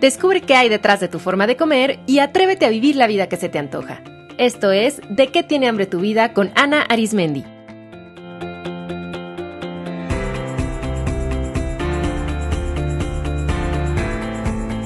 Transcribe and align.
Descubre 0.00 0.42
qué 0.42 0.54
hay 0.54 0.68
detrás 0.68 1.00
de 1.00 1.08
tu 1.08 1.18
forma 1.18 1.46
de 1.46 1.56
comer 1.56 2.00
y 2.06 2.18
atrévete 2.18 2.66
a 2.66 2.70
vivir 2.70 2.96
la 2.96 3.06
vida 3.06 3.28
que 3.28 3.36
se 3.36 3.48
te 3.48 3.58
antoja. 3.58 4.02
Esto 4.38 4.70
es 4.70 5.00
De 5.08 5.28
qué 5.28 5.42
tiene 5.42 5.68
hambre 5.68 5.86
tu 5.86 6.00
vida 6.00 6.34
con 6.34 6.52
Ana 6.54 6.82
Arismendi. 6.82 7.44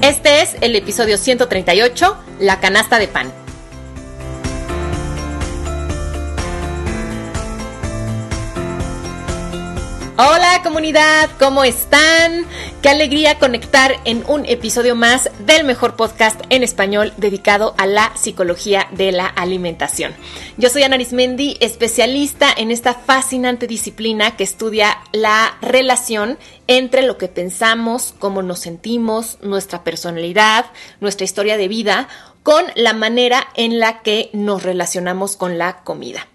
Este 0.01 0.41
es 0.41 0.55
el 0.61 0.75
episodio 0.75 1.17
138, 1.17 2.17
La 2.39 2.59
canasta 2.59 2.97
de 2.97 3.07
pan. 3.07 3.40
Hola 10.23 10.61
comunidad, 10.61 11.31
¿cómo 11.39 11.63
están? 11.63 12.45
Qué 12.83 12.89
alegría 12.89 13.39
conectar 13.39 13.95
en 14.05 14.23
un 14.27 14.45
episodio 14.45 14.95
más 14.95 15.31
del 15.47 15.63
mejor 15.63 15.95
podcast 15.95 16.39
en 16.51 16.61
español 16.61 17.11
dedicado 17.17 17.73
a 17.79 17.87
la 17.87 18.11
psicología 18.15 18.87
de 18.91 19.11
la 19.13 19.25
alimentación. 19.25 20.13
Yo 20.57 20.69
soy 20.69 20.83
Ana 20.83 20.93
Arismendi, 20.93 21.57
especialista 21.59 22.53
en 22.55 22.69
esta 22.69 22.93
fascinante 22.93 23.65
disciplina 23.65 24.37
que 24.37 24.43
estudia 24.43 24.99
la 25.11 25.57
relación 25.59 26.37
entre 26.67 27.01
lo 27.01 27.17
que 27.17 27.27
pensamos, 27.27 28.13
cómo 28.19 28.43
nos 28.43 28.59
sentimos, 28.59 29.39
nuestra 29.41 29.83
personalidad, 29.83 30.67
nuestra 30.99 31.25
historia 31.25 31.57
de 31.57 31.67
vida, 31.67 32.07
con 32.43 32.63
la 32.75 32.93
manera 32.93 33.47
en 33.55 33.79
la 33.79 34.03
que 34.03 34.29
nos 34.33 34.61
relacionamos 34.61 35.35
con 35.35 35.57
la 35.57 35.77
comida. 35.83 36.27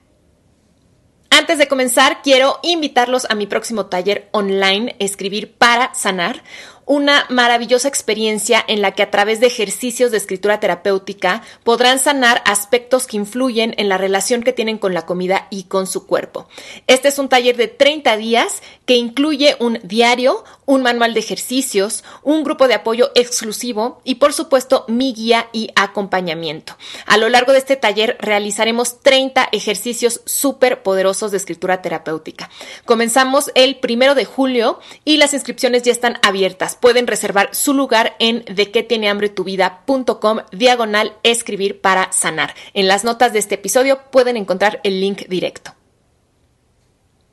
Antes 1.39 1.59
de 1.59 1.69
comenzar, 1.69 2.23
quiero 2.23 2.59
invitarlos 2.63 3.27
a 3.29 3.35
mi 3.35 3.47
próximo 3.47 3.85
taller 3.85 4.31
online, 4.33 4.97
Escribir 4.99 5.53
para 5.53 5.93
Sanar, 5.93 6.43
una 6.87 7.27
maravillosa 7.29 7.89
experiencia 7.89 8.65
en 8.67 8.81
la 8.81 8.93
que 8.93 9.03
a 9.03 9.11
través 9.11 9.41
de 9.41 9.49
ejercicios 9.49 10.13
de 10.13 10.17
escritura 10.17 10.61
terapéutica 10.61 11.43
podrán 11.65 11.99
sanar 11.99 12.43
aspectos 12.47 13.09
que 13.09 13.17
influyen 13.17 13.75
en 13.77 13.89
la 13.89 13.99
relación 13.99 14.45
que 14.45 14.53
tienen 14.53 14.79
con 14.79 14.95
la 14.95 15.05
comida 15.05 15.49
y 15.51 15.65
con 15.65 15.89
su 15.89 16.07
cuerpo. 16.07 16.47
Este 16.87 17.09
es 17.09 17.19
un 17.19 17.29
taller 17.29 17.57
de 17.57 17.67
30 17.67 18.17
días 18.17 18.63
que 18.87 18.95
incluye 18.95 19.57
un 19.59 19.81
diario, 19.83 20.45
un 20.65 20.83
manual 20.83 21.13
de 21.13 21.21
ejercicios, 21.21 22.05
un 22.23 22.45
grupo 22.45 22.69
de 22.69 22.75
apoyo 22.75 23.11
exclusivo 23.17 24.01
y 24.05 24.17
por 24.17 24.33
supuesto 24.33 24.85
mi 24.87 25.13
guía 25.13 25.49
y 25.53 25.71
acompañamiento. 25.75 26.77
A 27.07 27.17
lo 27.17 27.29
largo 27.29 27.51
de 27.51 27.59
este 27.59 27.75
taller 27.75 28.17
realizaremos 28.21 29.01
30 29.01 29.49
ejercicios 29.51 30.21
súper 30.25 30.85
poderosos 30.85 31.33
de 31.33 31.37
escritura 31.37 31.83
terapéutica. 31.83 32.49
Comenzamos 32.85 33.51
el 33.57 33.77
primero 33.77 34.15
de 34.15 34.25
julio 34.25 34.79
y 35.05 35.17
las 35.17 35.35
inscripciones 35.35 35.83
ya 35.83 35.91
están 35.91 36.21
abiertas 36.23 36.76
pueden 36.81 37.07
reservar 37.07 37.55
su 37.55 37.75
lugar 37.75 38.17
en 38.19 38.45
de 38.45 38.71
qué 38.71 38.83
tiene 38.83 39.09
hambre 39.09 39.29
tu 39.29 39.45
vida.com 39.45 40.41
diagonal 40.53 41.17
escribir 41.23 41.81
para 41.81 42.13
sanar. 42.13 42.55
En 42.75 42.89
las 42.89 43.05
notas 43.05 43.33
de 43.33 43.39
este 43.39 43.57
episodio 43.57 44.01
pueden 44.11 44.37
encontrar 44.37 44.81
el 44.85 45.01
link 45.01 45.27
directo. 45.29 45.75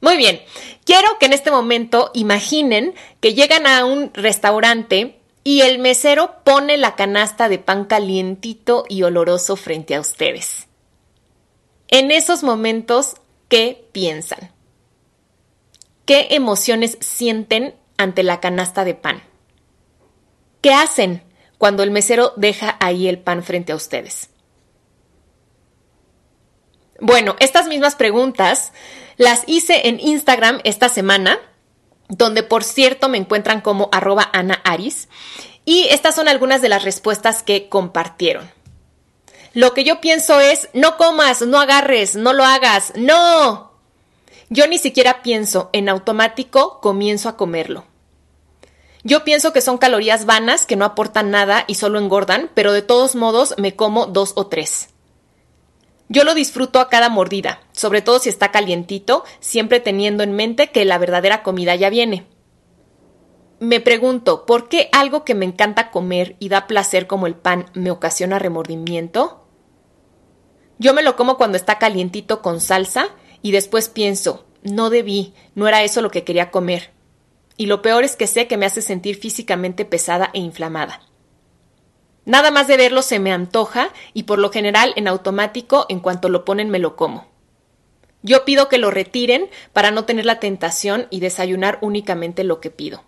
Muy 0.01 0.17
bien, 0.17 0.41
quiero 0.85 1.17
que 1.19 1.27
en 1.27 1.33
este 1.33 1.49
momento 1.49 2.11
imaginen 2.13 2.93
que 3.21 3.33
llegan 3.33 3.65
a 3.65 3.85
un 3.85 4.13
restaurante 4.13 5.19
y 5.43 5.61
el 5.61 5.79
mesero 5.79 6.43
pone 6.43 6.77
la 6.77 6.95
canasta 6.95 7.49
de 7.49 7.59
pan 7.59 7.85
calientito 7.85 8.85
y 8.89 9.03
oloroso 9.03 9.55
frente 9.55 9.95
a 9.95 10.01
ustedes. 10.01 10.67
En 11.87 12.11
esos 12.11 12.43
momentos, 12.43 13.15
¿qué 13.47 13.87
piensan? 13.91 14.51
¿Qué 16.05 16.27
emociones 16.31 16.97
sienten 16.99 17.75
ante 17.97 18.23
la 18.23 18.39
canasta 18.39 18.83
de 18.83 18.95
pan? 18.95 19.23
¿Qué 20.63 20.73
hacen 20.73 21.21
cuando 21.57 21.83
el 21.83 21.91
mesero 21.91 22.31
deja 22.37 22.77
ahí 22.79 23.09
el 23.09 23.19
pan 23.19 23.43
frente 23.43 23.73
a 23.73 23.75
ustedes? 23.75 24.29
Bueno, 27.01 27.35
estas 27.41 27.67
mismas 27.67 27.95
preguntas 27.95 28.71
las 29.17 29.43
hice 29.45 29.89
en 29.89 29.99
Instagram 29.99 30.61
esta 30.63 30.87
semana, 30.87 31.37
donde 32.07 32.43
por 32.43 32.63
cierto 32.63 33.09
me 33.09 33.17
encuentran 33.17 33.59
como 33.59 33.89
arroba 33.91 34.29
Ana 34.31 34.63
y 35.65 35.87
estas 35.89 36.15
son 36.15 36.29
algunas 36.29 36.61
de 36.61 36.69
las 36.69 36.85
respuestas 36.85 37.43
que 37.43 37.67
compartieron. 37.67 38.49
Lo 39.51 39.73
que 39.73 39.83
yo 39.83 39.99
pienso 39.99 40.39
es, 40.39 40.69
no 40.73 40.95
comas, 40.95 41.41
no 41.41 41.59
agarres, 41.59 42.15
no 42.15 42.31
lo 42.31 42.45
hagas, 42.45 42.93
no. 42.95 43.73
Yo 44.49 44.65
ni 44.67 44.77
siquiera 44.77 45.23
pienso, 45.23 45.69
en 45.73 45.89
automático 45.89 46.79
comienzo 46.79 47.27
a 47.27 47.35
comerlo. 47.35 47.85
Yo 49.03 49.25
pienso 49.25 49.51
que 49.51 49.61
son 49.61 49.77
calorías 49.77 50.25
vanas 50.25 50.65
que 50.65 50.77
no 50.77 50.85
aportan 50.85 51.29
nada 51.29 51.65
y 51.67 51.75
solo 51.75 51.99
engordan, 51.99 52.49
pero 52.53 52.71
de 52.71 52.81
todos 52.81 53.15
modos 53.15 53.53
me 53.57 53.75
como 53.75 54.05
dos 54.05 54.31
o 54.35 54.47
tres. 54.47 54.89
Yo 56.07 56.23
lo 56.23 56.33
disfruto 56.33 56.79
a 56.79 56.89
cada 56.89 57.09
mordida, 57.09 57.61
sobre 57.73 58.01
todo 58.01 58.19
si 58.19 58.29
está 58.29 58.51
calientito, 58.51 59.23
siempre 59.39 59.79
teniendo 59.79 60.23
en 60.23 60.33
mente 60.33 60.69
que 60.69 60.85
la 60.85 60.97
verdadera 60.97 61.43
comida 61.43 61.75
ya 61.75 61.89
viene. 61.89 62.27
Me 63.59 63.79
pregunto, 63.79 64.45
¿por 64.45 64.69
qué 64.69 64.89
algo 64.91 65.23
que 65.23 65.35
me 65.35 65.45
encanta 65.45 65.91
comer 65.91 66.35
y 66.39 66.49
da 66.49 66.67
placer 66.67 67.07
como 67.07 67.27
el 67.27 67.35
pan 67.35 67.65
me 67.73 67.91
ocasiona 67.91 68.39
remordimiento? 68.39 69.47
Yo 70.79 70.93
me 70.93 71.03
lo 71.03 71.15
como 71.15 71.37
cuando 71.37 71.57
está 71.57 71.77
calientito 71.77 72.41
con 72.41 72.59
salsa 72.59 73.07
y 73.41 73.51
después 73.51 73.89
pienso, 73.89 74.45
no 74.63 74.89
debí, 74.89 75.33
no 75.55 75.67
era 75.67 75.83
eso 75.83 76.01
lo 76.01 76.11
que 76.11 76.23
quería 76.23 76.51
comer. 76.51 76.91
Y 77.57 77.67
lo 77.67 77.81
peor 77.81 78.03
es 78.03 78.15
que 78.15 78.27
sé 78.27 78.47
que 78.47 78.57
me 78.57 78.65
hace 78.65 78.81
sentir 78.81 79.15
físicamente 79.15 79.85
pesada 79.85 80.29
e 80.33 80.39
inflamada. 80.39 81.01
Nada 82.25 82.51
más 82.51 82.67
de 82.67 82.77
verlo 82.77 83.01
se 83.01 83.19
me 83.19 83.33
antoja 83.33 83.89
y 84.13 84.23
por 84.23 84.39
lo 84.39 84.49
general 84.49 84.93
en 84.95 85.07
automático 85.07 85.85
en 85.89 85.99
cuanto 85.99 86.29
lo 86.29 86.45
ponen 86.45 86.69
me 86.69 86.79
lo 86.79 86.95
como. 86.95 87.27
Yo 88.21 88.45
pido 88.45 88.69
que 88.69 88.77
lo 88.77 88.89
retiren 88.89 89.49
para 89.73 89.91
no 89.91 90.05
tener 90.05 90.25
la 90.25 90.39
tentación 90.39 91.07
y 91.09 91.19
desayunar 91.19 91.79
únicamente 91.81 92.45
lo 92.45 92.61
que 92.61 92.71
pido. 92.71 93.03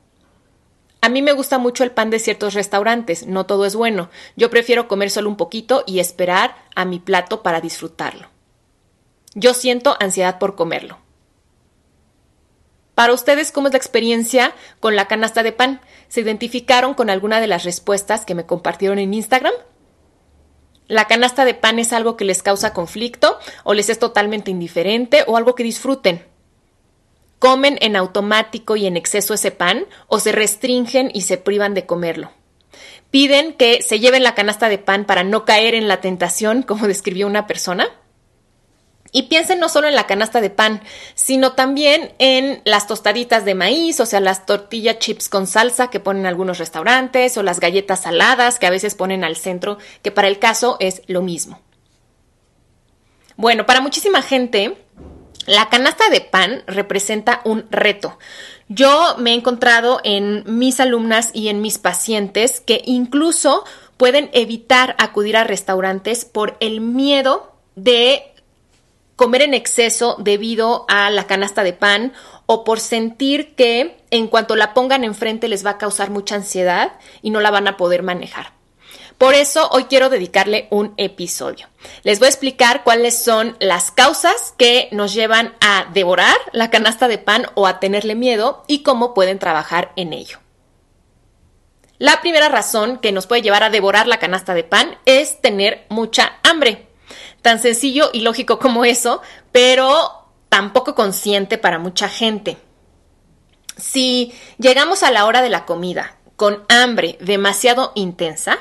A 0.99 1.07
mí 1.07 1.21
me 1.21 1.31
gusta 1.31 1.57
mucho 1.57 1.83
el 1.83 1.91
pan 1.91 2.09
de 2.09 2.19
ciertos 2.19 2.53
restaurantes, 2.55 3.25
no 3.25 3.45
todo 3.45 3.65
es 3.65 3.75
bueno. 3.75 4.09
Yo 4.35 4.49
prefiero 4.49 4.87
comer 4.87 5.11
solo 5.11 5.29
un 5.29 5.37
poquito 5.37 5.83
y 5.87 5.99
esperar 5.99 6.55
a 6.75 6.83
mi 6.83 6.99
plato 6.99 7.43
para 7.43 7.61
disfrutarlo. 7.61 8.27
Yo 9.35 9.53
siento 9.53 9.95
ansiedad 9.99 10.39
por 10.39 10.55
comerlo. 10.55 11.04
Para 12.95 13.13
ustedes, 13.13 13.51
¿cómo 13.51 13.67
es 13.67 13.73
la 13.73 13.77
experiencia 13.77 14.55
con 14.79 14.95
la 14.95 15.07
canasta 15.07 15.43
de 15.43 15.51
pan? 15.51 15.81
¿Se 16.07 16.21
identificaron 16.21 16.93
con 16.93 17.09
alguna 17.09 17.41
de 17.41 17.47
las 17.47 17.65
respuestas 17.65 18.25
que 18.25 18.35
me 18.35 18.45
compartieron 18.45 18.99
en 18.99 19.13
Instagram? 19.13 19.53
¿La 20.87 21.05
canasta 21.05 21.43
de 21.43 21.55
pan 21.55 21.77
es 21.77 21.91
algo 21.91 22.15
que 22.15 22.25
les 22.25 22.41
causa 22.41 22.73
conflicto 22.73 23.37
o 23.65 23.73
les 23.73 23.89
es 23.89 23.99
totalmente 23.99 24.49
indiferente 24.49 25.25
o 25.27 25.35
algo 25.35 25.55
que 25.55 25.63
disfruten? 25.63 26.25
¿Comen 27.39 27.77
en 27.81 27.97
automático 27.97 28.77
y 28.77 28.85
en 28.85 28.95
exceso 28.95 29.33
ese 29.33 29.51
pan 29.51 29.87
o 30.07 30.19
se 30.19 30.31
restringen 30.31 31.11
y 31.13 31.21
se 31.21 31.37
privan 31.37 31.73
de 31.73 31.85
comerlo? 31.85 32.31
¿Piden 33.11 33.53
que 33.53 33.81
se 33.81 33.99
lleven 33.99 34.23
la 34.23 34.35
canasta 34.35 34.69
de 34.69 34.77
pan 34.77 35.05
para 35.05 35.23
no 35.23 35.43
caer 35.43 35.75
en 35.75 35.89
la 35.89 35.99
tentación, 35.99 36.63
como 36.63 36.87
describió 36.87 37.27
una 37.27 37.45
persona? 37.45 37.89
Y 39.15 39.23
piensen 39.23 39.61
no 39.61 39.69
solo 39.69 39.87
en 39.87 39.95
la 39.95 40.07
canasta 40.07 40.41
de 40.41 40.49
pan, 40.49 40.81
sino 41.13 41.53
también 41.53 42.13
en 42.19 42.61
las 42.65 42.85
tostaditas 42.85 43.45
de 43.45 43.55
maíz, 43.55 44.01
o 44.01 44.05
sea, 44.05 44.19
las 44.19 44.45
tortilla 44.45 44.99
chips 44.99 45.29
con 45.29 45.47
salsa 45.47 45.89
que 45.89 46.01
ponen 46.01 46.25
algunos 46.25 46.57
restaurantes, 46.57 47.37
o 47.37 47.41
las 47.41 47.61
galletas 47.61 48.01
saladas 48.01 48.59
que 48.59 48.67
a 48.67 48.71
veces 48.71 48.93
ponen 48.93 49.23
al 49.23 49.37
centro, 49.37 49.77
que 50.01 50.11
para 50.11 50.27
el 50.27 50.37
caso 50.37 50.75
es 50.81 51.01
lo 51.07 51.21
mismo. 51.21 51.61
Bueno, 53.37 53.65
para 53.65 53.79
muchísima 53.79 54.21
gente, 54.21 54.75
la 55.45 55.69
canasta 55.69 56.09
de 56.09 56.19
pan 56.19 56.63
representa 56.67 57.39
un 57.45 57.67
reto. 57.71 58.19
Yo 58.67 59.15
me 59.17 59.31
he 59.31 59.35
encontrado 59.35 60.01
en 60.03 60.43
mis 60.45 60.81
alumnas 60.81 61.31
y 61.33 61.47
en 61.47 61.61
mis 61.61 61.77
pacientes 61.77 62.59
que 62.59 62.81
incluso 62.83 63.63
pueden 63.95 64.29
evitar 64.33 64.93
acudir 64.99 65.37
a 65.37 65.45
restaurantes 65.45 66.25
por 66.25 66.57
el 66.59 66.81
miedo 66.81 67.55
de 67.77 68.34
comer 69.15 69.41
en 69.41 69.53
exceso 69.53 70.17
debido 70.19 70.85
a 70.87 71.09
la 71.09 71.27
canasta 71.27 71.63
de 71.63 71.73
pan 71.73 72.13
o 72.45 72.63
por 72.63 72.79
sentir 72.79 73.55
que 73.55 73.97
en 74.11 74.27
cuanto 74.27 74.55
la 74.55 74.73
pongan 74.73 75.03
enfrente 75.03 75.47
les 75.47 75.65
va 75.65 75.71
a 75.71 75.77
causar 75.77 76.09
mucha 76.09 76.35
ansiedad 76.35 76.93
y 77.21 77.29
no 77.29 77.39
la 77.39 77.51
van 77.51 77.67
a 77.67 77.77
poder 77.77 78.03
manejar. 78.03 78.53
Por 79.17 79.33
eso 79.33 79.69
hoy 79.71 79.85
quiero 79.85 80.09
dedicarle 80.09 80.67
un 80.71 80.93
episodio. 80.97 81.69
Les 82.03 82.19
voy 82.19 82.25
a 82.25 82.29
explicar 82.29 82.83
cuáles 82.83 83.17
son 83.17 83.55
las 83.59 83.91
causas 83.91 84.53
que 84.57 84.89
nos 84.91 85.13
llevan 85.13 85.55
a 85.61 85.87
devorar 85.93 86.35
la 86.51 86.69
canasta 86.69 87.07
de 87.07 87.17
pan 87.17 87.47
o 87.55 87.65
a 87.65 87.79
tenerle 87.79 88.15
miedo 88.15 88.65
y 88.67 88.83
cómo 88.83 89.13
pueden 89.13 89.39
trabajar 89.39 89.93
en 89.95 90.11
ello. 90.11 90.39
La 91.97 92.19
primera 92.19 92.49
razón 92.49 92.97
que 92.97 93.13
nos 93.13 93.25
puede 93.25 93.41
llevar 93.41 93.63
a 93.63 93.69
devorar 93.69 94.05
la 94.05 94.19
canasta 94.19 94.53
de 94.53 94.65
pan 94.65 94.97
es 95.05 95.39
tener 95.39 95.85
mucha 95.87 96.39
hambre 96.43 96.84
tan 97.45 97.61
sencillo 97.61 98.09
y 98.11 98.21
lógico 98.21 98.57
como 98.57 98.85
eso, 98.85 99.21
pero 99.51 100.25
tampoco 100.49 100.95
consciente 100.95 101.59
para 101.59 101.77
mucha 101.77 102.09
gente. 102.09 102.57
Si 103.77 104.33
llegamos 104.57 105.03
a 105.03 105.11
la 105.11 105.27
hora 105.27 105.43
de 105.43 105.51
la 105.51 105.63
comida 105.67 106.17
con 106.37 106.63
hambre 106.69 107.19
demasiado 107.21 107.91
intensa, 107.93 108.57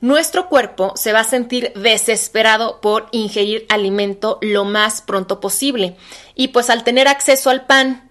nuestro 0.00 0.48
cuerpo 0.48 0.94
se 0.96 1.12
va 1.12 1.20
a 1.20 1.24
sentir 1.24 1.72
desesperado 1.76 2.80
por 2.80 3.06
ingerir 3.12 3.66
alimento 3.68 4.38
lo 4.42 4.64
más 4.64 5.00
pronto 5.00 5.38
posible. 5.38 5.96
Y 6.34 6.48
pues 6.48 6.70
al 6.70 6.82
tener 6.82 7.06
acceso 7.06 7.50
al 7.50 7.66
pan, 7.66 8.08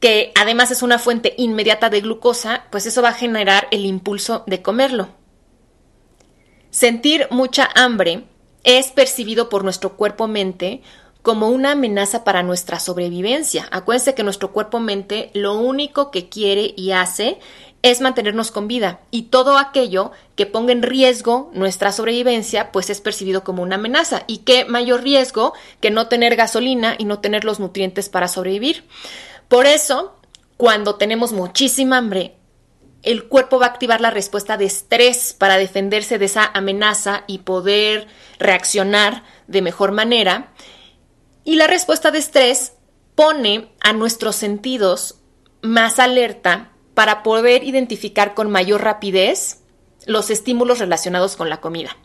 que 0.00 0.32
además 0.36 0.70
es 0.70 0.82
una 0.82 0.98
fuente 0.98 1.34
inmediata 1.36 1.90
de 1.90 2.00
glucosa, 2.00 2.64
pues 2.70 2.86
eso 2.86 3.02
va 3.02 3.10
a 3.10 3.12
generar 3.12 3.68
el 3.72 3.84
impulso 3.84 4.42
de 4.46 4.62
comerlo. 4.62 5.10
Sentir 6.70 7.28
mucha 7.30 7.68
hambre 7.74 8.24
es 8.64 8.88
percibido 8.88 9.48
por 9.48 9.64
nuestro 9.64 9.96
cuerpo-mente 9.96 10.82
como 11.22 11.48
una 11.48 11.72
amenaza 11.72 12.24
para 12.24 12.42
nuestra 12.42 12.80
sobrevivencia. 12.80 13.68
Acuérdense 13.70 14.14
que 14.14 14.22
nuestro 14.22 14.52
cuerpo-mente 14.52 15.30
lo 15.34 15.54
único 15.54 16.10
que 16.10 16.28
quiere 16.28 16.72
y 16.76 16.92
hace 16.92 17.38
es 17.82 18.00
mantenernos 18.00 18.50
con 18.50 18.68
vida 18.68 19.00
y 19.10 19.22
todo 19.22 19.56
aquello 19.56 20.12
que 20.36 20.44
ponga 20.44 20.72
en 20.72 20.82
riesgo 20.82 21.50
nuestra 21.54 21.92
sobrevivencia 21.92 22.72
pues 22.72 22.90
es 22.90 23.00
percibido 23.00 23.42
como 23.42 23.62
una 23.62 23.76
amenaza 23.76 24.24
y 24.26 24.38
qué 24.38 24.66
mayor 24.66 25.02
riesgo 25.02 25.54
que 25.80 25.90
no 25.90 26.06
tener 26.08 26.36
gasolina 26.36 26.94
y 26.98 27.04
no 27.04 27.20
tener 27.20 27.44
los 27.44 27.58
nutrientes 27.58 28.08
para 28.08 28.28
sobrevivir. 28.28 28.84
Por 29.48 29.66
eso, 29.66 30.14
cuando 30.56 30.96
tenemos 30.96 31.32
muchísima 31.32 31.98
hambre, 31.98 32.36
el 33.02 33.24
cuerpo 33.24 33.58
va 33.58 33.66
a 33.66 33.70
activar 33.70 34.00
la 34.00 34.10
respuesta 34.10 34.56
de 34.56 34.66
estrés 34.66 35.32
para 35.32 35.56
defenderse 35.56 36.18
de 36.18 36.26
esa 36.26 36.50
amenaza 36.52 37.24
y 37.26 37.38
poder 37.38 38.08
reaccionar 38.38 39.24
de 39.46 39.62
mejor 39.62 39.92
manera. 39.92 40.52
Y 41.44 41.56
la 41.56 41.66
respuesta 41.66 42.10
de 42.10 42.18
estrés 42.18 42.74
pone 43.14 43.72
a 43.80 43.92
nuestros 43.92 44.36
sentidos 44.36 45.16
más 45.62 45.98
alerta 45.98 46.72
para 46.94 47.22
poder 47.22 47.64
identificar 47.64 48.34
con 48.34 48.50
mayor 48.50 48.82
rapidez 48.82 49.62
los 50.06 50.30
estímulos 50.30 50.78
relacionados 50.78 51.36
con 51.36 51.48
la 51.48 51.60
comida. 51.60 51.96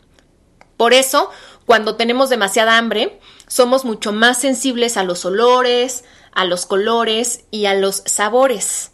Por 0.76 0.92
eso, 0.92 1.30
cuando 1.64 1.96
tenemos 1.96 2.28
demasiada 2.28 2.76
hambre, 2.76 3.18
somos 3.46 3.84
mucho 3.84 4.12
más 4.12 4.38
sensibles 4.38 4.96
a 4.96 5.04
los 5.04 5.24
olores, 5.24 6.04
a 6.32 6.44
los 6.44 6.66
colores 6.66 7.44
y 7.50 7.66
a 7.66 7.74
los 7.74 8.02
sabores. 8.06 8.92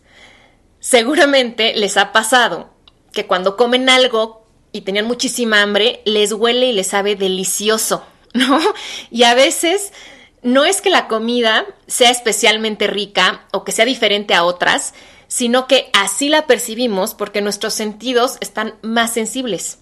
Seguramente 0.83 1.75
les 1.77 1.97
ha 1.97 2.11
pasado 2.11 2.75
que 3.13 3.29
cuando 3.29 3.57
comen 3.57 3.89
algo 3.89 4.45
y 4.73 4.81
tenían 4.81 5.07
muchísima 5.07 5.63
hambre, 5.63 6.03
les 6.05 6.33
huele 6.33 6.67
y 6.67 6.73
les 6.73 6.89
sabe 6.89 7.15
delicioso, 7.15 8.05
¿no? 8.35 8.59
Y 9.09 9.23
a 9.23 9.35
veces 9.35 9.93
no 10.43 10.65
es 10.65 10.81
que 10.81 10.91
la 10.91 11.07
comida 11.07 11.67
sea 11.87 12.11
especialmente 12.11 12.89
rica 12.89 13.47
o 13.53 13.63
que 13.63 13.71
sea 13.71 13.85
diferente 13.85 14.35
a 14.35 14.43
otras, 14.43 14.93
sino 15.29 15.69
que 15.69 15.89
así 15.93 16.29
la 16.29 16.49
percibimos 16.49 17.15
porque 17.15 17.43
nuestros 17.43 17.75
sentidos 17.75 18.39
están 18.41 18.75
más 18.83 19.13
sensibles. 19.13 19.79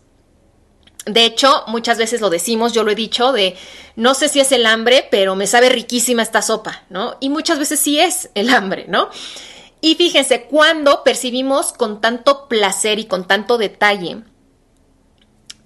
De 1.06 1.24
hecho, 1.24 1.64
muchas 1.66 1.96
veces 1.96 2.20
lo 2.20 2.28
decimos, 2.28 2.74
yo 2.74 2.84
lo 2.84 2.90
he 2.90 2.94
dicho, 2.94 3.32
de 3.32 3.56
no 3.96 4.12
sé 4.12 4.28
si 4.28 4.38
es 4.38 4.52
el 4.52 4.66
hambre, 4.66 5.08
pero 5.10 5.34
me 5.34 5.46
sabe 5.46 5.70
riquísima 5.70 6.20
esta 6.20 6.42
sopa, 6.42 6.84
¿no? 6.90 7.16
Y 7.20 7.30
muchas 7.30 7.58
veces 7.58 7.80
sí 7.80 7.98
es 7.98 8.28
el 8.34 8.50
hambre, 8.50 8.84
¿no? 8.86 9.08
Y 9.80 9.94
fíjense, 9.94 10.42
cuando 10.42 11.04
percibimos 11.04 11.72
con 11.72 12.00
tanto 12.00 12.48
placer 12.48 12.98
y 12.98 13.06
con 13.06 13.26
tanto 13.26 13.58
detalle 13.58 14.22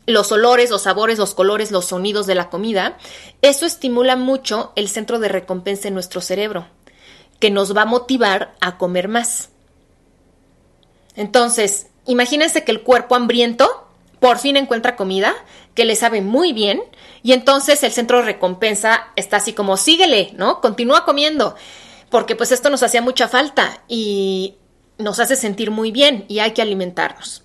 los 0.07 0.33
olores, 0.33 0.71
los 0.71 0.83
sabores, 0.83 1.19
los 1.19 1.35
colores, 1.35 1.71
los 1.71 1.87
sonidos 1.87 2.27
de 2.27 2.35
la 2.35 2.51
comida, 2.51 2.99
eso 3.43 3.67
estimula 3.67 4.17
mucho 4.17 4.73
el 4.77 4.89
centro 4.89 5.19
de 5.19 5.29
recompensa 5.29 5.89
en 5.89 5.95
nuestro 5.95 6.21
cerebro, 6.21 6.67
que 7.41 7.51
nos 7.51 7.77
va 7.77 7.83
a 7.83 7.87
motivar 7.87 8.55
a 8.61 8.77
comer 8.77 9.09
más. 9.09 9.51
Entonces, 11.17 11.87
imagínense 12.07 12.65
que 12.65 12.73
el 12.73 12.83
cuerpo 12.83 13.15
hambriento 13.15 13.89
por 14.21 14.39
fin 14.39 14.57
encuentra 14.57 14.97
comida 14.97 15.35
que 15.75 15.85
le 15.85 15.97
sabe 15.97 16.21
muy 16.21 16.53
bien 16.53 16.83
y 17.23 17.33
entonces 17.33 17.83
el 17.83 17.93
centro 17.93 18.19
de 18.19 18.25
recompensa 18.25 19.09
está 19.17 19.39
así 19.39 19.53
como 19.53 19.77
síguele, 19.77 20.33
¿no? 20.37 20.61
Continúa 20.61 21.05
comiendo, 21.05 21.57
porque 22.15 22.37
pues 22.37 22.53
esto 22.53 22.71
nos 22.71 22.85
hacía 22.85 23.03
mucha 23.03 23.27
falta 23.27 23.83
y 23.89 24.55
nos 24.99 25.19
hace 25.19 25.35
sentir 25.35 25.73
muy 25.73 25.91
bien 25.91 26.27
y 26.29 26.39
hay 26.39 26.53
que 26.53 26.63
alimentarnos. 26.63 27.43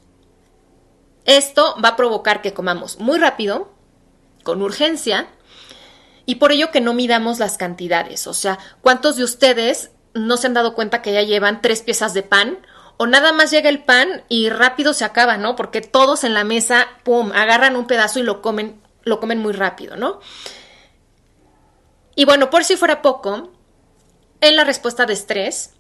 Esto 1.26 1.76
va 1.84 1.90
a 1.90 1.96
provocar 1.96 2.44
que 2.44 2.54
comamos 2.54 3.00
muy 3.00 3.18
rápido, 3.18 3.74
con 4.44 4.62
urgencia, 4.62 5.28
y 6.28 6.36
por 6.36 6.52
ello 6.52 6.70
que 6.70 6.82
no 6.82 6.94
midamos 6.94 7.40
las 7.40 7.58
cantidades. 7.58 8.28
O 8.28 8.36
sea, 8.36 8.60
¿cuántos 8.82 9.16
de 9.16 9.24
ustedes 9.24 9.90
no 10.14 10.38
se 10.38 10.46
han 10.46 10.54
dado 10.54 10.76
cuenta 10.76 11.02
que 11.02 11.14
ya 11.14 11.24
llevan 11.24 11.64
tres 11.64 11.82
piezas 11.82 12.14
de 12.14 12.22
pan 12.22 12.60
o 12.98 13.08
nada 13.08 13.34
más 13.34 13.50
llega 13.50 13.70
el 13.70 13.84
pan 13.84 14.24
y 14.30 14.52
rápido 14.52 14.94
se 14.94 15.04
acaba, 15.04 15.38
¿no? 15.38 15.56
Porque 15.56 15.82
todos 15.82 16.24
en 16.24 16.36
la 16.36 16.44
mesa, 16.44 16.86
pum, 17.04 17.32
agarran 17.34 17.76
un 17.76 17.88
pedazo 17.88 18.20
y 18.20 18.22
lo 18.22 18.44
comen, 18.44 18.80
lo 19.02 19.20
comen 19.20 19.40
muy 19.40 19.54
rápido, 19.54 19.96
¿no? 19.96 20.20
Y 22.14 22.26
bueno, 22.26 22.52
por 22.52 22.64
si 22.64 22.76
fuera 22.76 23.02
poco, 23.02 23.50
en 24.42 24.56
la 24.56 24.64
respuesta 24.64 25.06
de 25.06 25.14
estrés 25.14 25.72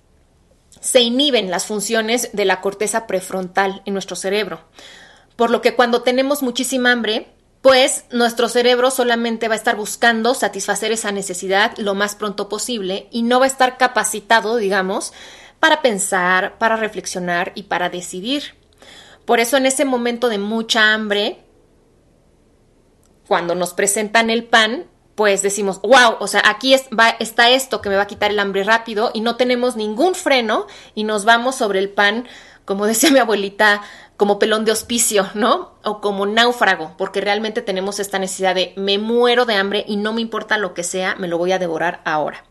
se 0.81 1.01
inhiben 1.01 1.50
las 1.50 1.65
funciones 1.65 2.29
de 2.33 2.45
la 2.45 2.61
corteza 2.61 3.07
prefrontal 3.07 3.81
en 3.85 3.94
nuestro 3.94 4.15
cerebro, 4.15 4.61
por 5.35 5.50
lo 5.50 5.61
que 5.61 5.75
cuando 5.75 6.01
tenemos 6.01 6.41
muchísima 6.41 6.91
hambre, 6.91 7.33
pues 7.61 8.06
nuestro 8.11 8.47
cerebro 8.47 8.89
solamente 8.91 9.47
va 9.47 9.53
a 9.56 9.57
estar 9.57 9.75
buscando 9.75 10.33
satisfacer 10.33 10.91
esa 10.91 11.11
necesidad 11.11 11.77
lo 11.77 11.95
más 11.95 12.15
pronto 12.15 12.47
posible 12.47 13.07
y 13.11 13.23
no 13.23 13.39
va 13.39 13.45
a 13.45 13.50
estar 13.50 13.77
capacitado, 13.77 14.56
digamos, 14.56 15.13
para 15.59 15.81
pensar, 15.81 16.57
para 16.57 16.77
reflexionar 16.77 17.51
y 17.55 17.63
para 17.63 17.89
decidir. 17.89 18.55
Por 19.25 19.39
eso 19.39 19.57
en 19.57 19.65
ese 19.65 19.83
momento 19.83 20.29
de 20.29 20.38
mucha 20.38 20.94
hambre, 20.94 21.44
cuando 23.27 23.55
nos 23.55 23.73
presentan 23.73 24.29
el 24.29 24.45
pan, 24.45 24.85
pues 25.19 25.42
decimos, 25.42 25.81
wow, 25.81 26.16
o 26.21 26.27
sea, 26.27 26.42
aquí 26.45 26.74
está 26.74 27.50
esto 27.50 27.81
que 27.81 27.89
me 27.89 27.98
va 27.98 28.04
a 28.04 28.07
quitar 28.07 28.31
el 28.31 28.39
hambre 28.39 28.63
rápido 28.63 29.12
y 29.13 29.19
no 29.19 29.36
tenemos 29.36 29.75
ningún 29.75 30.16
freno 30.16 30.66
y 30.95 31.04
nos 31.04 31.25
vamos 31.25 31.56
sobre 31.56 31.80
el 31.80 31.89
pan, 31.89 32.25
como 32.63 32.86
decía 32.88 33.12
mi 33.12 33.19
abuelita, 33.19 33.81
como 34.16 34.39
pelón 34.39 34.63
de 34.63 34.71
hospicio, 34.71 35.27
¿no? 35.33 35.74
O 35.83 36.00
como 36.00 36.25
náufrago, 36.25 36.95
porque 36.98 37.19
realmente 37.19 37.62
tenemos 37.62 38.00
esta 38.00 38.18
necesidad 38.18 38.56
de 38.56 38.71
me 38.77 38.98
muero 38.98 39.44
de 39.44 39.56
hambre 39.56 39.83
y 39.86 39.98
no 39.98 40.13
me 40.13 40.21
importa 40.21 40.57
lo 40.57 40.74
que 40.74 40.83
sea, 40.83 41.16
me 41.16 41.27
lo 41.27 41.38
voy 41.38 41.51
a 41.51 41.60
devorar 41.60 42.00
ahora. 42.06 42.45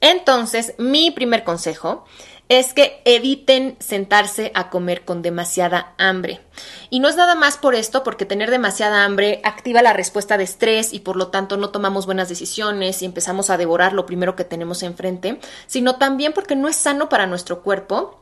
Entonces, 0.00 0.74
mi 0.76 1.12
primer 1.12 1.44
consejo 1.44 2.04
es 2.48 2.72
que 2.72 3.02
eviten 3.04 3.76
sentarse 3.80 4.52
a 4.54 4.70
comer 4.70 5.04
con 5.04 5.22
demasiada 5.22 5.94
hambre. 5.98 6.40
Y 6.90 7.00
no 7.00 7.08
es 7.08 7.16
nada 7.16 7.34
más 7.34 7.58
por 7.58 7.74
esto, 7.74 8.04
porque 8.04 8.24
tener 8.24 8.50
demasiada 8.50 9.04
hambre 9.04 9.40
activa 9.42 9.82
la 9.82 9.92
respuesta 9.92 10.38
de 10.38 10.44
estrés 10.44 10.92
y 10.92 11.00
por 11.00 11.16
lo 11.16 11.28
tanto 11.28 11.56
no 11.56 11.70
tomamos 11.70 12.06
buenas 12.06 12.28
decisiones 12.28 13.02
y 13.02 13.04
empezamos 13.04 13.50
a 13.50 13.56
devorar 13.56 13.92
lo 13.92 14.06
primero 14.06 14.36
que 14.36 14.44
tenemos 14.44 14.82
enfrente, 14.82 15.40
sino 15.66 15.96
también 15.96 16.32
porque 16.32 16.54
no 16.54 16.68
es 16.68 16.76
sano 16.76 17.08
para 17.08 17.26
nuestro 17.26 17.62
cuerpo 17.62 18.20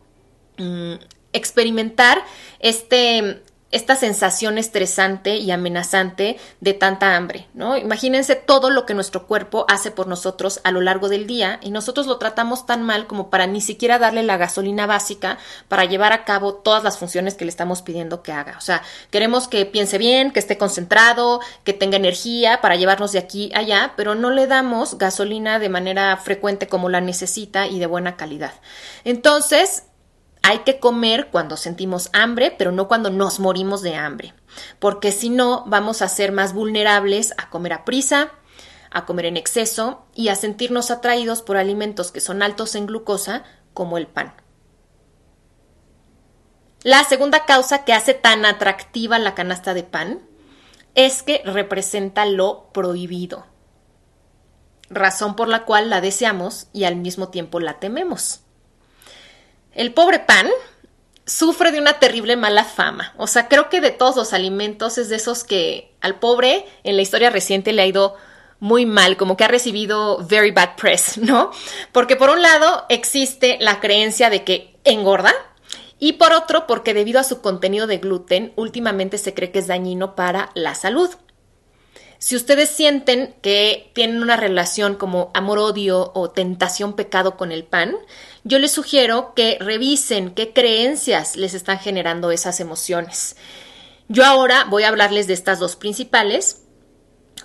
mm, 0.56 0.94
experimentar 1.32 2.24
este 2.60 3.42
esta 3.74 3.96
sensación 3.96 4.56
estresante 4.56 5.36
y 5.36 5.50
amenazante 5.50 6.38
de 6.60 6.74
tanta 6.74 7.16
hambre, 7.16 7.48
¿no? 7.54 7.76
Imagínense 7.76 8.36
todo 8.36 8.70
lo 8.70 8.86
que 8.86 8.94
nuestro 8.94 9.26
cuerpo 9.26 9.66
hace 9.68 9.90
por 9.90 10.06
nosotros 10.06 10.60
a 10.62 10.70
lo 10.70 10.80
largo 10.80 11.08
del 11.08 11.26
día 11.26 11.58
y 11.60 11.72
nosotros 11.72 12.06
lo 12.06 12.18
tratamos 12.18 12.66
tan 12.66 12.84
mal 12.84 13.08
como 13.08 13.30
para 13.30 13.48
ni 13.48 13.60
siquiera 13.60 13.98
darle 13.98 14.22
la 14.22 14.36
gasolina 14.36 14.86
básica 14.86 15.38
para 15.66 15.86
llevar 15.86 16.12
a 16.12 16.24
cabo 16.24 16.54
todas 16.54 16.84
las 16.84 16.98
funciones 16.98 17.34
que 17.34 17.44
le 17.44 17.50
estamos 17.50 17.82
pidiendo 17.82 18.22
que 18.22 18.30
haga. 18.30 18.56
O 18.58 18.60
sea, 18.60 18.82
queremos 19.10 19.48
que 19.48 19.66
piense 19.66 19.98
bien, 19.98 20.30
que 20.30 20.38
esté 20.38 20.56
concentrado, 20.56 21.40
que 21.64 21.72
tenga 21.72 21.96
energía 21.96 22.60
para 22.60 22.76
llevarnos 22.76 23.10
de 23.10 23.18
aquí 23.18 23.50
a 23.54 23.64
allá, 23.64 23.94
pero 23.96 24.14
no 24.14 24.30
le 24.30 24.46
damos 24.46 24.98
gasolina 24.98 25.58
de 25.58 25.68
manera 25.68 26.16
frecuente 26.18 26.68
como 26.68 26.88
la 26.88 27.00
necesita 27.00 27.66
y 27.66 27.80
de 27.80 27.86
buena 27.86 28.16
calidad. 28.16 28.52
Entonces, 29.04 29.84
hay 30.46 30.58
que 30.58 30.78
comer 30.78 31.30
cuando 31.30 31.56
sentimos 31.56 32.10
hambre, 32.12 32.54
pero 32.56 32.70
no 32.70 32.86
cuando 32.86 33.08
nos 33.08 33.40
morimos 33.40 33.80
de 33.80 33.94
hambre, 33.94 34.34
porque 34.78 35.10
si 35.10 35.30
no 35.30 35.64
vamos 35.66 36.02
a 36.02 36.08
ser 36.08 36.32
más 36.32 36.52
vulnerables 36.52 37.32
a 37.38 37.48
comer 37.48 37.72
a 37.72 37.86
prisa, 37.86 38.30
a 38.90 39.06
comer 39.06 39.24
en 39.24 39.38
exceso 39.38 40.04
y 40.14 40.28
a 40.28 40.34
sentirnos 40.34 40.90
atraídos 40.90 41.40
por 41.40 41.56
alimentos 41.56 42.12
que 42.12 42.20
son 42.20 42.42
altos 42.42 42.74
en 42.74 42.84
glucosa, 42.84 43.42
como 43.72 43.96
el 43.96 44.06
pan. 44.06 44.34
La 46.82 47.02
segunda 47.04 47.46
causa 47.46 47.86
que 47.86 47.94
hace 47.94 48.12
tan 48.12 48.44
atractiva 48.44 49.18
la 49.18 49.34
canasta 49.34 49.72
de 49.72 49.82
pan 49.82 50.20
es 50.94 51.22
que 51.22 51.40
representa 51.46 52.26
lo 52.26 52.68
prohibido, 52.74 53.46
razón 54.90 55.36
por 55.36 55.48
la 55.48 55.64
cual 55.64 55.88
la 55.88 56.02
deseamos 56.02 56.66
y 56.74 56.84
al 56.84 56.96
mismo 56.96 57.30
tiempo 57.30 57.60
la 57.60 57.80
tememos. 57.80 58.43
El 59.74 59.92
pobre 59.92 60.20
pan 60.20 60.48
sufre 61.26 61.72
de 61.72 61.78
una 61.78 61.94
terrible 61.98 62.36
mala 62.36 62.64
fama. 62.64 63.14
O 63.16 63.26
sea, 63.26 63.48
creo 63.48 63.68
que 63.68 63.80
de 63.80 63.90
todos 63.90 64.16
los 64.16 64.32
alimentos 64.32 64.98
es 64.98 65.08
de 65.08 65.16
esos 65.16 65.44
que 65.44 65.94
al 66.00 66.18
pobre 66.18 66.66
en 66.84 66.96
la 66.96 67.02
historia 67.02 67.30
reciente 67.30 67.72
le 67.72 67.82
ha 67.82 67.86
ido 67.86 68.14
muy 68.60 68.86
mal, 68.86 69.16
como 69.16 69.36
que 69.36 69.44
ha 69.44 69.48
recibido 69.48 70.18
very 70.26 70.50
bad 70.50 70.76
press, 70.76 71.18
¿no? 71.18 71.50
Porque 71.92 72.16
por 72.16 72.30
un 72.30 72.42
lado 72.42 72.84
existe 72.88 73.58
la 73.60 73.80
creencia 73.80 74.30
de 74.30 74.44
que 74.44 74.76
engorda 74.84 75.34
Y 75.98 76.14
por 76.14 76.32
otro, 76.32 76.66
porque 76.66 76.92
debido 76.92 77.20
a 77.20 77.24
su 77.24 77.40
contenido 77.40 77.86
de 77.86 77.98
gluten, 77.98 78.52
últimamente 78.56 79.16
se 79.16 79.32
cree 79.32 79.50
que 79.50 79.60
es 79.60 79.66
dañino 79.66 80.14
para 80.14 80.50
la 80.54 80.74
salud. 80.74 81.10
Si 82.18 82.36
ustedes 82.36 82.70
sienten 82.70 83.34
que 83.42 83.90
tienen 83.94 84.22
una 84.22 84.36
relación 84.36 84.94
como 84.94 85.30
amor-odio 85.34 86.10
o 86.14 86.30
tentación-pecado 86.30 87.36
con 87.36 87.52
el 87.52 87.64
pan, 87.64 87.96
yo 88.44 88.58
les 88.58 88.72
sugiero 88.72 89.32
que 89.34 89.56
revisen 89.58 90.34
qué 90.34 90.52
creencias 90.52 91.36
les 91.36 91.54
están 91.54 91.78
generando 91.78 92.30
esas 92.30 92.60
emociones. 92.60 93.36
Yo 94.08 94.24
ahora 94.24 94.66
voy 94.68 94.82
a 94.82 94.88
hablarles 94.88 95.26
de 95.26 95.32
estas 95.32 95.58
dos 95.58 95.76
principales 95.76 96.60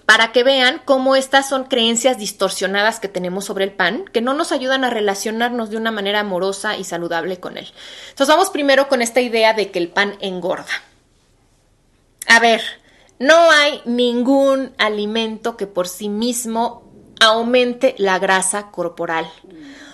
para 0.05 0.31
que 0.31 0.43
vean 0.43 0.81
cómo 0.83 1.15
estas 1.15 1.47
son 1.47 1.63
creencias 1.65 2.17
distorsionadas 2.17 2.99
que 2.99 3.07
tenemos 3.07 3.45
sobre 3.45 3.63
el 3.63 3.71
pan, 3.71 4.05
que 4.11 4.21
no 4.21 4.33
nos 4.33 4.51
ayudan 4.51 4.83
a 4.83 4.89
relacionarnos 4.89 5.69
de 5.69 5.77
una 5.77 5.91
manera 5.91 6.19
amorosa 6.19 6.77
y 6.77 6.83
saludable 6.83 7.39
con 7.39 7.57
él. 7.57 7.71
Entonces 8.09 8.35
vamos 8.35 8.49
primero 8.49 8.89
con 8.89 9.01
esta 9.01 9.21
idea 9.21 9.53
de 9.53 9.71
que 9.71 9.79
el 9.79 9.89
pan 9.89 10.17
engorda. 10.19 10.65
A 12.27 12.39
ver, 12.39 12.61
no 13.19 13.51
hay 13.51 13.81
ningún 13.85 14.73
alimento 14.77 15.55
que 15.55 15.67
por 15.67 15.87
sí 15.87 16.09
mismo 16.09 16.91
aumente 17.21 17.95
la 17.97 18.19
grasa 18.19 18.71
corporal. 18.71 19.31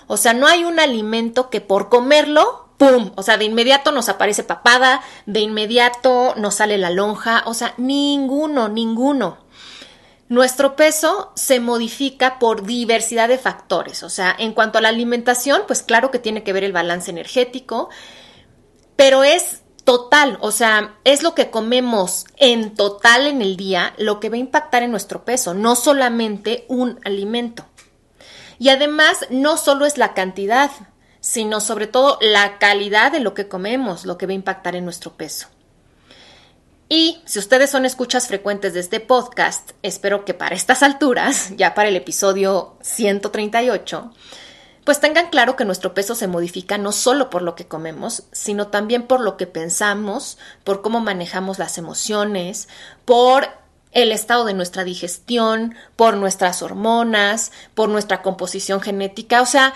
O 0.07 0.17
sea, 0.17 0.33
no 0.33 0.47
hay 0.47 0.63
un 0.63 0.79
alimento 0.79 1.50
que 1.50 1.62
por 1.62 1.89
comerlo, 1.89 2.69
¡pum! 2.77 3.12
O 3.15 3.24
sea, 3.24 3.38
de 3.38 3.45
inmediato 3.45 3.91
nos 3.91 4.09
aparece 4.09 4.43
papada, 4.43 5.01
de 5.25 5.39
inmediato 5.39 6.33
nos 6.38 6.55
sale 6.55 6.77
la 6.77 6.89
lonja, 6.89 7.43
o 7.45 7.53
sea, 7.53 7.74
ninguno, 7.77 8.69
ninguno. 8.69 9.45
Nuestro 10.27 10.75
peso 10.75 11.31
se 11.35 11.59
modifica 11.59 12.39
por 12.39 12.65
diversidad 12.65 13.27
de 13.27 13.38
factores, 13.38 14.01
o 14.01 14.09
sea, 14.09 14.35
en 14.38 14.53
cuanto 14.53 14.79
a 14.79 14.81
la 14.81 14.89
alimentación, 14.89 15.62
pues 15.67 15.83
claro 15.83 16.09
que 16.09 16.17
tiene 16.17 16.43
que 16.43 16.51
ver 16.51 16.63
el 16.63 16.74
balance 16.74 17.12
energético, 17.12 17.89
pero 18.95 19.24
es 19.24 19.62
total, 19.83 20.39
o 20.41 20.51
sea, 20.51 20.95
es 21.03 21.21
lo 21.21 21.35
que 21.35 21.51
comemos 21.51 22.25
en 22.38 22.74
total 22.74 23.27
en 23.27 23.43
el 23.43 23.55
día 23.55 23.93
lo 23.97 24.19
que 24.19 24.29
va 24.29 24.35
a 24.35 24.39
impactar 24.39 24.81
en 24.81 24.91
nuestro 24.91 25.24
peso, 25.24 25.53
no 25.53 25.75
solamente 25.75 26.65
un 26.69 27.00
alimento. 27.05 27.65
Y 28.59 28.69
además, 28.69 29.25
no 29.29 29.57
solo 29.57 29.85
es 29.85 29.97
la 29.97 30.13
cantidad, 30.13 30.71
sino 31.19 31.59
sobre 31.59 31.88
todo 31.88 32.19
la 32.21 32.59
calidad 32.59 33.12
de 33.12 33.19
lo 33.19 33.33
que 33.33 33.47
comemos, 33.47 34.05
lo 34.05 34.17
que 34.17 34.27
va 34.27 34.31
a 34.31 34.35
impactar 34.35 34.75
en 34.75 34.85
nuestro 34.85 35.13
peso. 35.13 35.47
Y 36.88 37.21
si 37.25 37.39
ustedes 37.39 37.71
son 37.71 37.85
escuchas 37.85 38.27
frecuentes 38.27 38.75
de 38.75 38.79
este 38.79 39.00
podcast, 39.00 39.71
espero 39.81 40.24
que 40.24 40.35
para 40.35 40.55
estas 40.55 40.83
alturas, 40.83 41.51
ya 41.57 41.74
para 41.74 41.89
el 41.89 41.95
episodio 41.95 42.77
138, 42.81 44.12
pues 44.83 45.00
tengan 45.00 45.31
claro 45.31 45.55
que 45.55 45.65
nuestro 45.65 45.95
peso 45.95 46.13
se 46.13 46.27
modifica 46.27 46.77
no 46.77 46.91
solo 46.91 47.31
por 47.31 47.41
lo 47.41 47.55
que 47.55 47.67
comemos, 47.67 48.24
sino 48.31 48.67
también 48.67 49.07
por 49.07 49.19
lo 49.19 49.35
que 49.35 49.47
pensamos, 49.47 50.38
por 50.63 50.83
cómo 50.83 51.00
manejamos 51.00 51.57
las 51.57 51.79
emociones, 51.79 52.69
por 53.03 53.47
el 53.95 54.11
estado 54.11 54.45
de 54.45 54.53
nuestra 54.53 54.83
digestión, 54.83 55.73
por 55.95 56.17
nuestras 56.17 56.61
hormonas, 56.61 57.51
por 57.73 57.89
nuestra 57.89 58.21
composición 58.21 58.81
genética, 58.81 59.41
o 59.41 59.45
sea, 59.47 59.73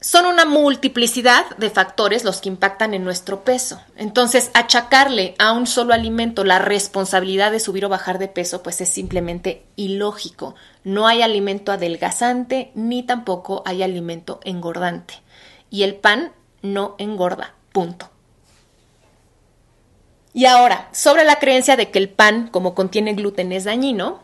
son 0.00 0.26
una 0.26 0.44
multiplicidad 0.44 1.44
de 1.58 1.70
factores 1.70 2.24
los 2.24 2.40
que 2.40 2.48
impactan 2.48 2.94
en 2.94 3.04
nuestro 3.04 3.44
peso. 3.44 3.80
Entonces, 3.96 4.50
achacarle 4.54 5.34
a 5.38 5.52
un 5.52 5.66
solo 5.66 5.92
alimento 5.92 6.44
la 6.44 6.60
responsabilidad 6.60 7.52
de 7.52 7.60
subir 7.60 7.84
o 7.84 7.88
bajar 7.88 8.18
de 8.18 8.28
peso, 8.28 8.62
pues 8.62 8.80
es 8.80 8.88
simplemente 8.88 9.64
ilógico. 9.76 10.54
No 10.82 11.06
hay 11.06 11.22
alimento 11.22 11.70
adelgazante 11.70 12.72
ni 12.74 13.02
tampoco 13.02 13.62
hay 13.66 13.82
alimento 13.82 14.40
engordante. 14.44 15.14
Y 15.68 15.82
el 15.82 15.96
pan 15.96 16.32
no 16.62 16.94
engorda. 16.98 17.54
Punto. 17.72 18.11
Y 20.34 20.46
ahora, 20.46 20.88
sobre 20.92 21.24
la 21.24 21.38
creencia 21.38 21.76
de 21.76 21.90
que 21.90 21.98
el 21.98 22.08
pan, 22.08 22.48
como 22.48 22.74
contiene 22.74 23.14
gluten, 23.14 23.52
es 23.52 23.64
dañino, 23.64 24.22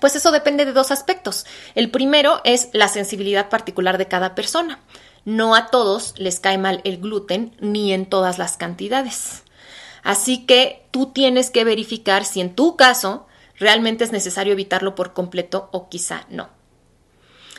pues 0.00 0.16
eso 0.16 0.32
depende 0.32 0.64
de 0.64 0.72
dos 0.72 0.90
aspectos. 0.90 1.46
El 1.74 1.90
primero 1.90 2.40
es 2.44 2.68
la 2.72 2.88
sensibilidad 2.88 3.48
particular 3.48 3.98
de 3.98 4.08
cada 4.08 4.34
persona. 4.34 4.80
No 5.24 5.54
a 5.54 5.66
todos 5.68 6.14
les 6.18 6.40
cae 6.40 6.58
mal 6.58 6.80
el 6.84 6.98
gluten 6.98 7.54
ni 7.60 7.92
en 7.92 8.06
todas 8.06 8.38
las 8.38 8.56
cantidades. 8.56 9.42
Así 10.02 10.46
que 10.46 10.86
tú 10.90 11.06
tienes 11.06 11.50
que 11.50 11.64
verificar 11.64 12.24
si 12.24 12.40
en 12.40 12.54
tu 12.54 12.76
caso 12.76 13.26
realmente 13.56 14.04
es 14.04 14.12
necesario 14.12 14.52
evitarlo 14.52 14.94
por 14.94 15.12
completo 15.12 15.68
o 15.72 15.88
quizá 15.88 16.24
no. 16.28 16.48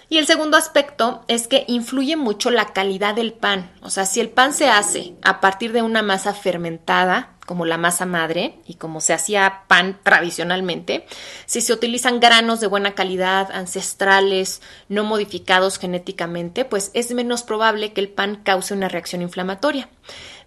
Y 0.07 0.17
el 0.17 0.25
segundo 0.25 0.57
aspecto 0.57 1.23
es 1.27 1.47
que 1.47 1.65
influye 1.67 2.15
mucho 2.15 2.49
la 2.49 2.73
calidad 2.73 3.13
del 3.13 3.33
pan. 3.33 3.71
O 3.81 3.91
sea, 3.91 4.05
si 4.05 4.19
el 4.19 4.29
pan 4.29 4.53
se 4.53 4.67
hace 4.67 5.13
a 5.21 5.39
partir 5.39 5.71
de 5.71 5.83
una 5.83 6.01
masa 6.01 6.33
fermentada, 6.33 7.35
como 7.49 7.65
la 7.65 7.79
masa 7.79 8.05
madre 8.05 8.59
y 8.67 8.75
como 8.75 9.01
se 9.01 9.11
hacía 9.11 9.63
pan 9.67 9.99
tradicionalmente, 10.03 11.07
si 11.47 11.61
se 11.61 11.73
utilizan 11.73 12.19
granos 12.19 12.59
de 12.59 12.67
buena 12.67 12.93
calidad, 12.93 13.49
ancestrales, 13.51 14.61
no 14.87 15.03
modificados 15.03 15.79
genéticamente, 15.79 16.63
pues 16.63 16.91
es 16.93 17.11
menos 17.11 17.41
probable 17.41 17.91
que 17.91 18.01
el 18.01 18.09
pan 18.09 18.35
cause 18.43 18.75
una 18.75 18.87
reacción 18.87 19.23
inflamatoria. 19.23 19.89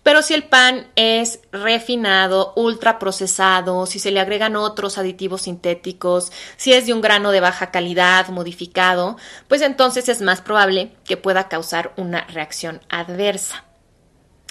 Pero 0.05 0.23
si 0.23 0.35
el 0.35 0.45
pan 0.45 0.87
es 0.95 1.41
refinado, 1.51 2.53
ultra 2.55 3.01
procesado, 3.01 3.87
si 3.87 3.99
se 3.99 4.13
le 4.13 4.21
agregan 4.21 4.55
otros 4.55 4.97
aditivos 4.97 5.43
sintéticos, 5.43 6.31
si 6.57 6.73
es 6.73 6.87
de 6.87 6.93
un 6.93 7.01
grano 7.01 7.33
de 7.33 7.41
baja 7.41 7.73
calidad, 7.73 8.29
modificado, 8.29 9.17
pues 9.49 9.61
entonces 9.63 10.09
es 10.09 10.23
más 10.23 10.41
probable 10.41 10.93
que 11.03 11.17
pueda 11.17 11.49
causar 11.49 11.95
una 11.97 12.29
reacción 12.29 12.81
adversa. 12.89 13.65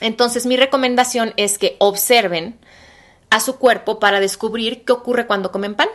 Entonces 0.02 0.46
mi 0.46 0.58
recomendación 0.58 1.34
es 1.38 1.58
que 1.58 1.78
observen 1.80 2.60
a 3.30 3.40
su 3.40 3.56
cuerpo 3.58 4.00
para 4.00 4.20
descubrir 4.20 4.84
qué 4.84 4.92
ocurre 4.92 5.28
cuando 5.28 5.52
comen 5.52 5.76
pan. 5.76 5.88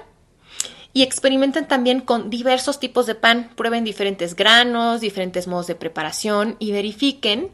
Y 0.95 1.03
experimenten 1.03 1.69
también 1.69 2.01
con 2.01 2.31
diversos 2.31 2.81
tipos 2.81 3.05
de 3.05 3.15
pan, 3.15 3.51
prueben 3.55 3.85
diferentes 3.85 4.35
granos, 4.35 5.03
diferentes 5.03 5.47
modos 5.47 5.67
de 5.67 5.75
preparación 5.75 6.57
y 6.59 6.73
verifiquen 6.73 7.51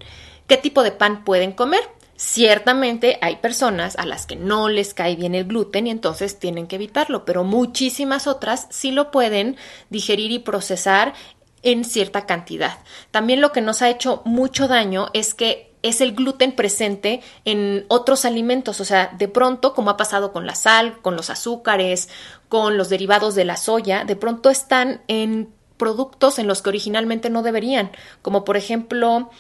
¿Qué 0.52 0.56
tipo 0.56 0.82
de 0.82 0.92
pan 0.92 1.25
pueden 1.25 1.52
comer? 1.52 1.80
Ciertamente 2.16 3.18
hay 3.21 3.37
personas 3.37 3.97
a 3.97 4.04
las 4.04 4.26
que 4.26 4.37
no 4.37 4.68
les 4.68 4.92
cae 4.92 5.16
bien 5.16 5.35
el 5.35 5.47
gluten 5.47 5.87
y 5.87 5.90
entonces 5.90 6.38
tienen 6.38 6.66
que 6.66 6.76
evitarlo, 6.76 7.25
pero 7.25 7.42
muchísimas 7.42 8.26
otras 8.26 8.66
sí 8.71 8.90
lo 8.90 9.11
pueden 9.11 9.56
digerir 9.88 10.30
y 10.30 10.40
procesar 10.40 11.14
en 11.62 11.85
cierta 11.85 12.26
cantidad. 12.26 12.78
También 13.11 13.40
lo 13.40 13.52
que 13.52 13.61
nos 13.61 13.82
ha 13.82 13.88
hecho 13.88 14.21
mucho 14.25 14.68
daño 14.68 15.09
es 15.14 15.35
que 15.35 15.72
es 15.83 16.01
el 16.01 16.15
gluten 16.15 16.53
presente 16.53 17.21
en 17.45 17.85
otros 17.89 18.25
alimentos, 18.25 18.81
o 18.81 18.85
sea, 18.85 19.15
de 19.19 19.29
pronto, 19.29 19.75
como 19.75 19.91
ha 19.91 19.97
pasado 19.97 20.33
con 20.33 20.47
la 20.47 20.55
sal, 20.55 20.99
con 21.03 21.17
los 21.17 21.31
azúcares, 21.31 22.09
con 22.49 22.77
los 22.77 22.89
derivados 22.89 23.35
de 23.35 23.45
la 23.45 23.57
soya, 23.57 24.05
de 24.05 24.17
pronto 24.17 24.51
están 24.51 25.03
en 25.09 25.49
productos 25.77 26.39
en 26.39 26.47
los 26.47 26.62
que 26.62 26.69
originalmente 26.69 27.29
no 27.29 27.43
deberían, 27.43 27.91
como 28.23 28.45
por 28.45 28.57
ejemplo 28.57 29.31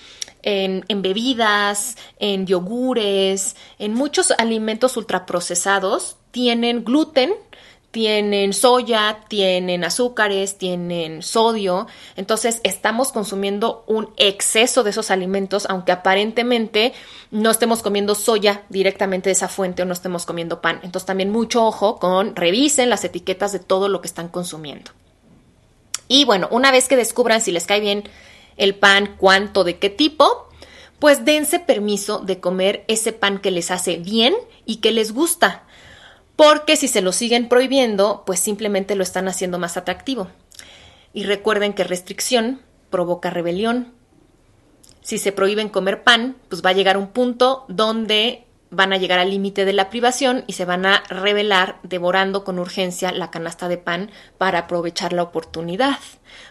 en, 0.42 1.02
bebidas, 1.02 1.96
en 2.18 2.46
yogures, 2.46 3.54
en 3.78 3.94
muchos 3.94 4.32
alimentos 4.32 4.96
ultraprocesados 4.96 6.16
tienen 6.32 6.84
gluten, 6.84 7.32
tienen 7.92 8.54
soya, 8.54 9.20
tienen 9.28 9.84
azúcares, 9.84 10.56
tienen 10.56 11.22
sodio. 11.22 11.86
Entonces 12.16 12.60
estamos 12.64 13.12
consumiendo 13.12 13.84
un 13.86 14.08
exceso 14.16 14.82
de 14.82 14.90
esos 14.90 15.10
alimentos, 15.10 15.66
aunque 15.68 15.92
aparentemente 15.92 16.94
no 17.30 17.50
estemos 17.50 17.82
comiendo 17.82 18.14
soya 18.14 18.62
directamente 18.70 19.28
de 19.28 19.34
esa 19.34 19.48
fuente 19.48 19.82
o 19.82 19.84
no 19.84 19.92
estemos 19.92 20.24
comiendo 20.24 20.62
pan. 20.62 20.80
Entonces 20.82 21.06
también 21.06 21.30
mucho 21.30 21.64
ojo 21.64 21.98
con 21.98 22.34
revisen 22.34 22.88
las 22.88 23.04
etiquetas 23.04 23.52
de 23.52 23.58
todo 23.58 23.88
lo 23.88 24.00
que 24.00 24.08
están 24.08 24.28
consumiendo. 24.28 24.90
Y 26.08 26.24
bueno, 26.24 26.48
una 26.50 26.72
vez 26.72 26.88
que 26.88 26.96
descubran 26.96 27.42
si 27.42 27.52
les 27.52 27.66
cae 27.66 27.80
bien 27.80 28.04
el 28.56 28.74
pan, 28.74 29.16
cuánto, 29.18 29.64
de 29.64 29.78
qué 29.78 29.90
tipo, 29.90 30.48
pues 30.98 31.26
dense 31.26 31.58
permiso 31.58 32.20
de 32.20 32.40
comer 32.40 32.84
ese 32.88 33.12
pan 33.12 33.38
que 33.38 33.50
les 33.50 33.70
hace 33.70 33.96
bien 33.96 34.34
y 34.64 34.76
que 34.76 34.92
les 34.92 35.12
gusta, 35.12 35.64
porque 36.36 36.76
si 36.76 36.88
se 36.88 37.02
lo 37.02 37.12
siguen 37.12 37.48
prohibiendo, 37.48 38.22
pues 38.26 38.40
simplemente 38.40 38.94
lo 38.94 39.02
están 39.02 39.28
haciendo 39.28 39.58
más 39.58 39.76
atractivo. 39.76 40.28
Y 41.12 41.24
recuerden 41.24 41.74
que 41.74 41.84
restricción 41.84 42.62
provoca 42.90 43.30
rebelión. 43.30 43.92
Si 45.02 45.18
se 45.18 45.32
prohíben 45.32 45.68
comer 45.68 46.04
pan, 46.04 46.36
pues 46.48 46.64
va 46.64 46.70
a 46.70 46.74
llegar 46.74 46.96
un 46.96 47.08
punto 47.08 47.64
donde 47.68 48.46
van 48.72 48.94
a 48.94 48.96
llegar 48.96 49.18
al 49.18 49.30
límite 49.30 49.66
de 49.66 49.74
la 49.74 49.90
privación 49.90 50.44
y 50.46 50.54
se 50.54 50.64
van 50.64 50.86
a 50.86 51.02
revelar 51.08 51.78
devorando 51.82 52.42
con 52.42 52.58
urgencia 52.58 53.12
la 53.12 53.30
canasta 53.30 53.68
de 53.68 53.76
pan 53.76 54.10
para 54.38 54.60
aprovechar 54.60 55.12
la 55.12 55.22
oportunidad. 55.22 55.98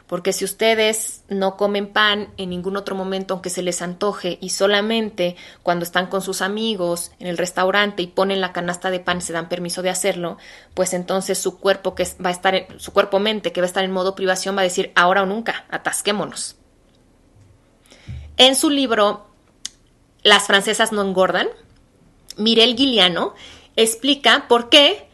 Porque 0.05 0.31
si 0.31 0.45
ustedes 0.45 1.23
no 1.29 1.57
comen 1.57 1.87
pan 1.87 2.29
en 2.37 2.51
ningún 2.51 2.77
otro 2.77 2.95
momento 2.95 3.33
aunque 3.33 3.49
se 3.49 3.63
les 3.63 3.81
antoje 3.81 4.37
y 4.39 4.49
solamente 4.49 5.35
cuando 5.63 5.83
están 5.83 6.05
con 6.07 6.21
sus 6.21 6.43
amigos 6.43 7.11
en 7.19 7.25
el 7.25 7.39
restaurante 7.39 8.03
y 8.03 8.07
ponen 8.07 8.39
la 8.39 8.53
canasta 8.53 8.91
de 8.91 8.99
pan 8.99 9.21
se 9.21 9.33
dan 9.33 9.49
permiso 9.49 9.81
de 9.81 9.89
hacerlo, 9.89 10.37
pues 10.75 10.93
entonces 10.93 11.39
su 11.39 11.59
cuerpo 11.59 11.95
que 11.95 12.07
va 12.23 12.29
a 12.29 12.33
estar 12.33 12.53
en, 12.53 12.79
su 12.79 12.93
cuerpo 12.93 13.17
mente 13.17 13.51
que 13.51 13.61
va 13.61 13.65
a 13.65 13.67
estar 13.67 13.83
en 13.83 13.91
modo 13.91 14.13
privación 14.13 14.55
va 14.55 14.61
a 14.61 14.63
decir 14.63 14.91
ahora 14.95 15.23
o 15.23 15.25
nunca, 15.25 15.65
atasquémonos. 15.71 16.57
En 18.37 18.55
su 18.55 18.69
libro 18.69 19.25
las 20.21 20.45
francesas 20.45 20.91
no 20.91 21.01
engordan, 21.01 21.47
Mirel 22.37 22.75
Guiliano 22.75 23.33
explica 23.75 24.47
por 24.47 24.69
qué 24.69 25.07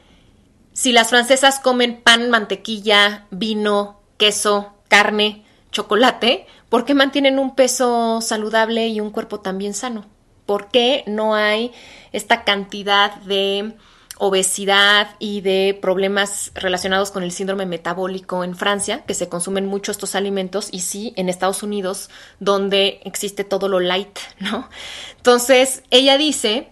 si 0.73 0.91
las 0.91 1.09
francesas 1.09 1.59
comen 1.59 2.01
pan, 2.01 2.29
mantequilla, 2.29 3.25
vino, 3.31 3.99
queso, 4.17 4.73
carne, 4.87 5.43
chocolate, 5.71 6.45
¿por 6.69 6.85
qué 6.85 6.93
mantienen 6.93 7.39
un 7.39 7.55
peso 7.55 8.21
saludable 8.21 8.87
y 8.87 8.99
un 8.99 9.11
cuerpo 9.11 9.39
también 9.39 9.73
sano? 9.73 10.05
¿Por 10.45 10.69
qué 10.69 11.03
no 11.07 11.35
hay 11.35 11.71
esta 12.11 12.43
cantidad 12.43 13.15
de 13.21 13.73
obesidad 14.19 15.15
y 15.19 15.41
de 15.41 15.77
problemas 15.79 16.51
relacionados 16.55 17.11
con 17.11 17.23
el 17.23 17.31
síndrome 17.31 17.65
metabólico 17.65 18.43
en 18.43 18.55
Francia, 18.55 19.03
que 19.05 19.13
se 19.13 19.29
consumen 19.29 19.65
mucho 19.65 19.91
estos 19.91 20.15
alimentos, 20.15 20.69
y 20.71 20.79
sí 20.81 21.13
en 21.15 21.29
Estados 21.29 21.63
Unidos, 21.63 22.09
donde 22.39 23.01
existe 23.03 23.43
todo 23.43 23.67
lo 23.67 23.79
light, 23.79 24.17
¿no? 24.39 24.69
Entonces, 25.17 25.83
ella 25.91 26.17
dice 26.17 26.69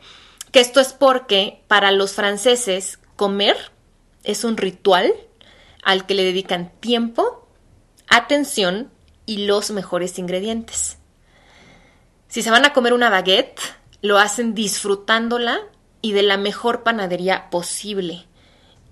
que 0.55 0.61
esto 0.61 0.79
es 0.79 0.93
porque 0.93 1.65
para 1.67 1.91
los 1.91 2.13
franceses 2.13 2.97
comer 3.17 3.57
es 4.23 4.45
un 4.45 4.55
ritual 4.55 5.13
al 5.83 6.05
que 6.05 6.13
le 6.13 6.23
dedican 6.23 6.71
tiempo, 6.79 7.49
atención 8.07 8.89
y 9.25 9.47
los 9.47 9.71
mejores 9.71 10.17
ingredientes. 10.17 10.97
Si 12.29 12.41
se 12.41 12.51
van 12.51 12.63
a 12.63 12.71
comer 12.71 12.93
una 12.93 13.09
baguette, 13.09 13.59
lo 14.01 14.17
hacen 14.17 14.55
disfrutándola 14.55 15.59
y 16.01 16.13
de 16.13 16.23
la 16.23 16.37
mejor 16.37 16.83
panadería 16.83 17.49
posible. 17.49 18.25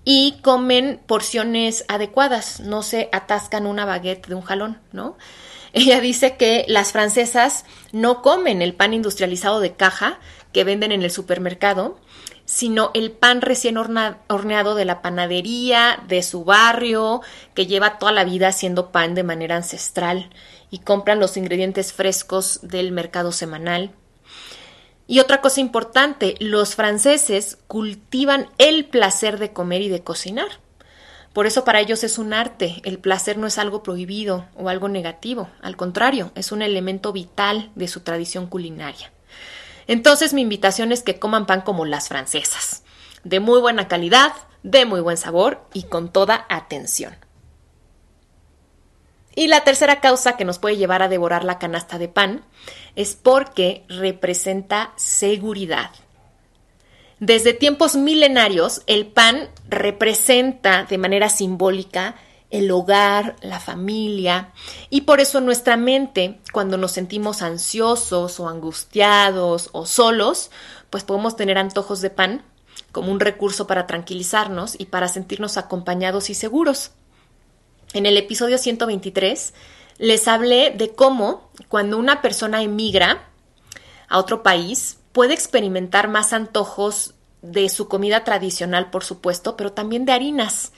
Y 0.04 0.40
comen 0.42 1.00
porciones 1.06 1.86
adecuadas, 1.88 2.60
no 2.60 2.82
se 2.82 3.08
atascan 3.10 3.64
una 3.64 3.86
baguette 3.86 4.26
de 4.26 4.34
un 4.34 4.42
jalón, 4.42 4.82
¿no? 4.92 5.16
Ella 5.72 5.98
dice 6.00 6.36
que 6.36 6.66
las 6.68 6.92
francesas 6.92 7.64
no 7.90 8.20
comen 8.20 8.60
el 8.60 8.74
pan 8.74 8.92
industrializado 8.92 9.60
de 9.60 9.74
caja 9.74 10.20
que 10.54 10.64
venden 10.64 10.92
en 10.92 11.02
el 11.02 11.10
supermercado, 11.10 11.98
sino 12.46 12.92
el 12.94 13.10
pan 13.10 13.42
recién 13.42 13.76
horneado 13.76 14.74
de 14.74 14.84
la 14.84 15.02
panadería, 15.02 16.02
de 16.08 16.22
su 16.22 16.44
barrio, 16.44 17.20
que 17.54 17.66
lleva 17.66 17.98
toda 17.98 18.12
la 18.12 18.24
vida 18.24 18.48
haciendo 18.48 18.92
pan 18.92 19.14
de 19.14 19.24
manera 19.24 19.56
ancestral 19.56 20.30
y 20.70 20.78
compran 20.78 21.18
los 21.18 21.36
ingredientes 21.36 21.92
frescos 21.92 22.60
del 22.62 22.92
mercado 22.92 23.32
semanal. 23.32 23.92
Y 25.06 25.18
otra 25.18 25.40
cosa 25.40 25.60
importante, 25.60 26.36
los 26.38 26.76
franceses 26.76 27.58
cultivan 27.66 28.48
el 28.56 28.86
placer 28.86 29.38
de 29.38 29.52
comer 29.52 29.82
y 29.82 29.88
de 29.88 30.02
cocinar. 30.02 30.48
Por 31.32 31.46
eso 31.46 31.64
para 31.64 31.80
ellos 31.80 32.04
es 32.04 32.16
un 32.16 32.32
arte, 32.32 32.80
el 32.84 33.00
placer 33.00 33.38
no 33.38 33.48
es 33.48 33.58
algo 33.58 33.82
prohibido 33.82 34.46
o 34.54 34.68
algo 34.68 34.88
negativo, 34.88 35.50
al 35.62 35.76
contrario, 35.76 36.30
es 36.36 36.52
un 36.52 36.62
elemento 36.62 37.12
vital 37.12 37.72
de 37.74 37.88
su 37.88 38.00
tradición 38.00 38.46
culinaria. 38.46 39.13
Entonces 39.86 40.32
mi 40.32 40.42
invitación 40.42 40.92
es 40.92 41.02
que 41.02 41.18
coman 41.18 41.46
pan 41.46 41.60
como 41.60 41.84
las 41.84 42.08
francesas, 42.08 42.82
de 43.22 43.40
muy 43.40 43.60
buena 43.60 43.88
calidad, 43.88 44.32
de 44.62 44.86
muy 44.86 45.00
buen 45.00 45.16
sabor 45.16 45.64
y 45.72 45.84
con 45.84 46.10
toda 46.12 46.46
atención. 46.48 47.14
Y 49.36 49.48
la 49.48 49.64
tercera 49.64 50.00
causa 50.00 50.36
que 50.36 50.44
nos 50.44 50.58
puede 50.58 50.76
llevar 50.76 51.02
a 51.02 51.08
devorar 51.08 51.44
la 51.44 51.58
canasta 51.58 51.98
de 51.98 52.08
pan 52.08 52.44
es 52.94 53.16
porque 53.16 53.84
representa 53.88 54.92
seguridad. 54.96 55.90
Desde 57.18 57.52
tiempos 57.52 57.96
milenarios, 57.96 58.82
el 58.86 59.06
pan 59.06 59.48
representa 59.68 60.84
de 60.84 60.98
manera 60.98 61.28
simbólica 61.28 62.14
el 62.54 62.70
hogar, 62.70 63.34
la 63.42 63.58
familia, 63.58 64.52
y 64.88 65.00
por 65.00 65.18
eso 65.18 65.40
nuestra 65.40 65.76
mente, 65.76 66.38
cuando 66.52 66.76
nos 66.76 66.92
sentimos 66.92 67.42
ansiosos 67.42 68.38
o 68.38 68.48
angustiados 68.48 69.70
o 69.72 69.86
solos, 69.86 70.52
pues 70.88 71.02
podemos 71.02 71.34
tener 71.34 71.58
antojos 71.58 72.00
de 72.00 72.10
pan 72.10 72.44
como 72.92 73.10
un 73.10 73.18
recurso 73.18 73.66
para 73.66 73.88
tranquilizarnos 73.88 74.76
y 74.78 74.86
para 74.86 75.08
sentirnos 75.08 75.56
acompañados 75.56 76.30
y 76.30 76.34
seguros. 76.34 76.92
En 77.92 78.06
el 78.06 78.16
episodio 78.16 78.56
123 78.56 79.52
les 79.98 80.28
hablé 80.28 80.70
de 80.70 80.94
cómo 80.94 81.50
cuando 81.66 81.98
una 81.98 82.22
persona 82.22 82.62
emigra 82.62 83.24
a 84.08 84.18
otro 84.18 84.44
país 84.44 84.98
puede 85.10 85.34
experimentar 85.34 86.06
más 86.06 86.32
antojos 86.32 87.14
de 87.42 87.68
su 87.68 87.88
comida 87.88 88.22
tradicional, 88.22 88.90
por 88.90 89.02
supuesto, 89.02 89.56
pero 89.56 89.72
también 89.72 90.04
de 90.04 90.12
harinas 90.12 90.70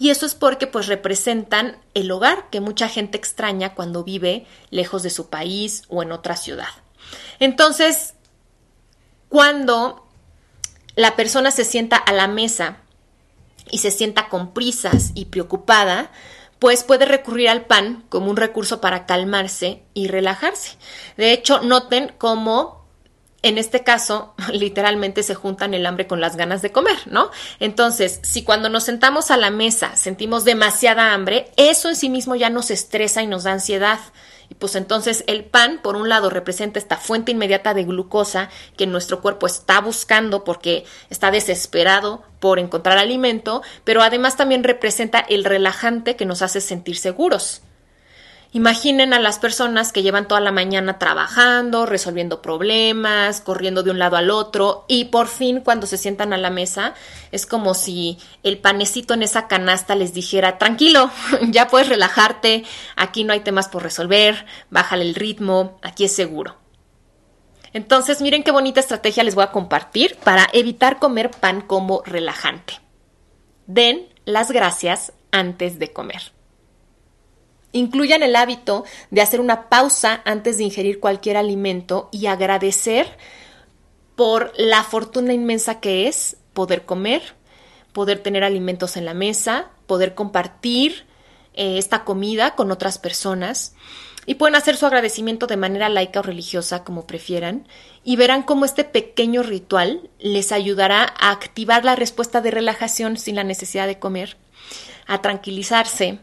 y 0.00 0.08
eso 0.08 0.24
es 0.24 0.34
porque 0.34 0.66
pues 0.66 0.86
representan 0.86 1.76
el 1.92 2.10
hogar 2.10 2.48
que 2.48 2.60
mucha 2.60 2.88
gente 2.88 3.18
extraña 3.18 3.74
cuando 3.74 4.02
vive 4.02 4.46
lejos 4.70 5.02
de 5.02 5.10
su 5.10 5.28
país 5.28 5.82
o 5.88 6.02
en 6.02 6.10
otra 6.10 6.36
ciudad. 6.36 6.70
Entonces, 7.38 8.14
cuando 9.28 10.08
la 10.96 11.16
persona 11.16 11.50
se 11.50 11.66
sienta 11.66 11.96
a 11.96 12.14
la 12.14 12.28
mesa 12.28 12.78
y 13.70 13.78
se 13.78 13.90
sienta 13.90 14.30
con 14.30 14.54
prisas 14.54 15.10
y 15.14 15.26
preocupada, 15.26 16.10
pues 16.58 16.82
puede 16.82 17.04
recurrir 17.04 17.50
al 17.50 17.66
pan 17.66 18.02
como 18.08 18.30
un 18.30 18.38
recurso 18.38 18.80
para 18.80 19.04
calmarse 19.04 19.82
y 19.92 20.08
relajarse. 20.08 20.78
De 21.18 21.32
hecho, 21.32 21.60
noten 21.60 22.14
cómo 22.16 22.79
en 23.42 23.58
este 23.58 23.82
caso, 23.82 24.34
literalmente 24.52 25.22
se 25.22 25.34
juntan 25.34 25.74
el 25.74 25.86
hambre 25.86 26.06
con 26.06 26.20
las 26.20 26.36
ganas 26.36 26.62
de 26.62 26.72
comer, 26.72 26.98
¿no? 27.06 27.30
Entonces, 27.58 28.20
si 28.22 28.42
cuando 28.42 28.68
nos 28.68 28.84
sentamos 28.84 29.30
a 29.30 29.36
la 29.36 29.50
mesa 29.50 29.96
sentimos 29.96 30.44
demasiada 30.44 31.12
hambre, 31.12 31.50
eso 31.56 31.88
en 31.88 31.96
sí 31.96 32.08
mismo 32.08 32.34
ya 32.34 32.50
nos 32.50 32.70
estresa 32.70 33.22
y 33.22 33.26
nos 33.26 33.44
da 33.44 33.52
ansiedad. 33.52 34.00
Y 34.50 34.56
pues 34.56 34.74
entonces 34.74 35.22
el 35.28 35.44
pan, 35.44 35.80
por 35.80 35.94
un 35.94 36.08
lado, 36.08 36.28
representa 36.28 36.80
esta 36.80 36.96
fuente 36.96 37.30
inmediata 37.30 37.72
de 37.72 37.84
glucosa 37.84 38.50
que 38.76 38.88
nuestro 38.88 39.20
cuerpo 39.20 39.46
está 39.46 39.80
buscando 39.80 40.42
porque 40.42 40.84
está 41.08 41.30
desesperado 41.30 42.24
por 42.40 42.58
encontrar 42.58 42.98
alimento, 42.98 43.62
pero 43.84 44.02
además 44.02 44.36
también 44.36 44.64
representa 44.64 45.20
el 45.20 45.44
relajante 45.44 46.16
que 46.16 46.26
nos 46.26 46.42
hace 46.42 46.60
sentir 46.60 46.96
seguros. 46.96 47.62
Imaginen 48.52 49.14
a 49.14 49.20
las 49.20 49.38
personas 49.38 49.92
que 49.92 50.02
llevan 50.02 50.26
toda 50.26 50.40
la 50.40 50.50
mañana 50.50 50.98
trabajando, 50.98 51.86
resolviendo 51.86 52.42
problemas, 52.42 53.40
corriendo 53.40 53.84
de 53.84 53.92
un 53.92 54.00
lado 54.00 54.16
al 54.16 54.28
otro 54.28 54.84
y 54.88 55.04
por 55.04 55.28
fin 55.28 55.60
cuando 55.60 55.86
se 55.86 55.96
sientan 55.96 56.32
a 56.32 56.36
la 56.36 56.50
mesa 56.50 56.94
es 57.30 57.46
como 57.46 57.74
si 57.74 58.18
el 58.42 58.58
panecito 58.58 59.14
en 59.14 59.22
esa 59.22 59.46
canasta 59.46 59.94
les 59.94 60.14
dijera, 60.14 60.58
tranquilo, 60.58 61.12
ya 61.50 61.68
puedes 61.68 61.88
relajarte, 61.88 62.64
aquí 62.96 63.22
no 63.22 63.32
hay 63.32 63.40
temas 63.40 63.68
por 63.68 63.84
resolver, 63.84 64.44
bájale 64.68 65.04
el 65.04 65.14
ritmo, 65.14 65.78
aquí 65.82 66.04
es 66.04 66.12
seguro. 66.12 66.56
Entonces 67.72 68.20
miren 68.20 68.42
qué 68.42 68.50
bonita 68.50 68.80
estrategia 68.80 69.22
les 69.22 69.36
voy 69.36 69.44
a 69.44 69.52
compartir 69.52 70.16
para 70.24 70.48
evitar 70.52 70.98
comer 70.98 71.30
pan 71.30 71.60
como 71.60 72.02
relajante. 72.04 72.80
Den 73.68 74.08
las 74.24 74.50
gracias 74.50 75.12
antes 75.30 75.78
de 75.78 75.92
comer. 75.92 76.39
Incluyan 77.72 78.22
el 78.22 78.34
hábito 78.36 78.84
de 79.10 79.22
hacer 79.22 79.40
una 79.40 79.68
pausa 79.68 80.22
antes 80.24 80.58
de 80.58 80.64
ingerir 80.64 80.98
cualquier 80.98 81.36
alimento 81.36 82.08
y 82.12 82.26
agradecer 82.26 83.16
por 84.16 84.52
la 84.56 84.82
fortuna 84.82 85.32
inmensa 85.32 85.80
que 85.80 86.08
es 86.08 86.36
poder 86.52 86.84
comer, 86.84 87.22
poder 87.92 88.18
tener 88.18 88.44
alimentos 88.44 88.96
en 88.96 89.04
la 89.04 89.14
mesa, 89.14 89.70
poder 89.86 90.14
compartir 90.14 91.06
eh, 91.54 91.78
esta 91.78 92.04
comida 92.04 92.54
con 92.54 92.70
otras 92.70 92.98
personas. 92.98 93.74
Y 94.26 94.34
pueden 94.34 94.54
hacer 94.54 94.76
su 94.76 94.84
agradecimiento 94.84 95.46
de 95.46 95.56
manera 95.56 95.88
laica 95.88 96.20
o 96.20 96.22
religiosa 96.22 96.84
como 96.84 97.06
prefieran 97.06 97.66
y 98.04 98.16
verán 98.16 98.42
cómo 98.42 98.64
este 98.64 98.84
pequeño 98.84 99.42
ritual 99.42 100.10
les 100.18 100.52
ayudará 100.52 101.14
a 101.18 101.30
activar 101.30 101.84
la 101.84 101.96
respuesta 101.96 102.40
de 102.40 102.50
relajación 102.50 103.16
sin 103.16 103.36
la 103.36 103.44
necesidad 103.44 103.86
de 103.86 103.98
comer, 103.98 104.36
a 105.06 105.22
tranquilizarse, 105.22 106.18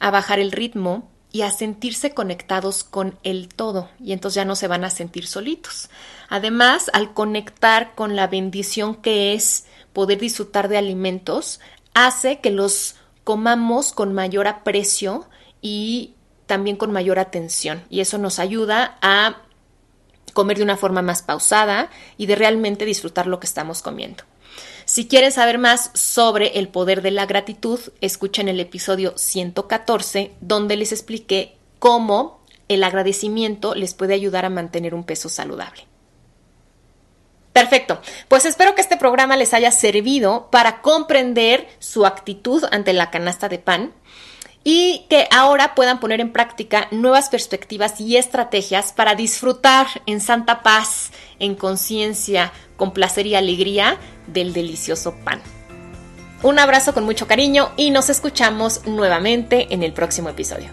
a 0.00 0.10
bajar 0.10 0.40
el 0.40 0.50
ritmo 0.50 1.08
y 1.32 1.42
a 1.42 1.50
sentirse 1.50 2.12
conectados 2.12 2.82
con 2.82 3.18
el 3.22 3.48
todo 3.48 3.88
y 4.00 4.12
entonces 4.12 4.36
ya 4.36 4.44
no 4.44 4.56
se 4.56 4.66
van 4.66 4.84
a 4.84 4.90
sentir 4.90 5.26
solitos. 5.26 5.88
Además, 6.28 6.90
al 6.92 7.12
conectar 7.14 7.94
con 7.94 8.16
la 8.16 8.26
bendición 8.26 8.96
que 8.96 9.34
es 9.34 9.66
poder 9.92 10.18
disfrutar 10.18 10.68
de 10.68 10.78
alimentos, 10.78 11.60
hace 11.94 12.40
que 12.40 12.50
los 12.50 12.96
comamos 13.22 13.92
con 13.92 14.12
mayor 14.12 14.48
aprecio 14.48 15.28
y 15.62 16.14
también 16.46 16.76
con 16.76 16.90
mayor 16.90 17.20
atención 17.20 17.84
y 17.90 18.00
eso 18.00 18.18
nos 18.18 18.40
ayuda 18.40 18.98
a 19.02 19.42
comer 20.32 20.56
de 20.58 20.64
una 20.64 20.76
forma 20.76 21.02
más 21.02 21.22
pausada 21.22 21.90
y 22.16 22.26
de 22.26 22.36
realmente 22.36 22.84
disfrutar 22.84 23.26
lo 23.26 23.38
que 23.38 23.46
estamos 23.46 23.82
comiendo. 23.82 24.24
Si 24.90 25.06
quieren 25.06 25.30
saber 25.30 25.58
más 25.58 25.92
sobre 25.94 26.58
el 26.58 26.66
poder 26.66 27.00
de 27.00 27.12
la 27.12 27.24
gratitud, 27.24 27.78
escuchen 28.00 28.48
el 28.48 28.58
episodio 28.58 29.16
114 29.16 30.32
donde 30.40 30.74
les 30.74 30.90
expliqué 30.90 31.56
cómo 31.78 32.44
el 32.66 32.82
agradecimiento 32.82 33.76
les 33.76 33.94
puede 33.94 34.14
ayudar 34.14 34.44
a 34.46 34.50
mantener 34.50 34.96
un 34.96 35.04
peso 35.04 35.28
saludable. 35.28 35.86
Perfecto, 37.52 38.02
pues 38.26 38.44
espero 38.46 38.74
que 38.74 38.80
este 38.80 38.96
programa 38.96 39.36
les 39.36 39.54
haya 39.54 39.70
servido 39.70 40.48
para 40.50 40.82
comprender 40.82 41.68
su 41.78 42.04
actitud 42.04 42.64
ante 42.72 42.92
la 42.92 43.12
canasta 43.12 43.48
de 43.48 43.60
pan 43.60 43.92
y 44.64 45.06
que 45.08 45.28
ahora 45.30 45.76
puedan 45.76 46.00
poner 46.00 46.20
en 46.20 46.32
práctica 46.32 46.88
nuevas 46.90 47.28
perspectivas 47.28 48.00
y 48.00 48.16
estrategias 48.16 48.92
para 48.92 49.14
disfrutar 49.14 49.86
en 50.06 50.20
santa 50.20 50.64
paz 50.64 51.12
en 51.40 51.56
conciencia, 51.56 52.52
con 52.76 52.92
placer 52.92 53.26
y 53.26 53.34
alegría 53.34 53.96
del 54.26 54.52
delicioso 54.52 55.14
pan. 55.24 55.40
Un 56.42 56.58
abrazo 56.58 56.94
con 56.94 57.04
mucho 57.04 57.26
cariño 57.26 57.70
y 57.76 57.90
nos 57.90 58.08
escuchamos 58.08 58.86
nuevamente 58.86 59.74
en 59.74 59.82
el 59.82 59.92
próximo 59.92 60.30
episodio. 60.30 60.70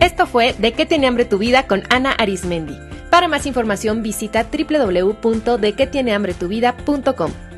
Esto 0.00 0.26
fue 0.26 0.54
De 0.54 0.72
qué 0.72 0.86
tiene 0.86 1.06
hambre 1.06 1.26
tu 1.26 1.36
vida 1.38 1.66
con 1.66 1.82
Ana 1.90 2.12
Arismendi. 2.12 2.78
Para 3.10 3.28
más 3.28 3.44
información 3.46 4.02
visita 4.02 4.48
www.dequetienehambretuvida.com. 4.50 7.49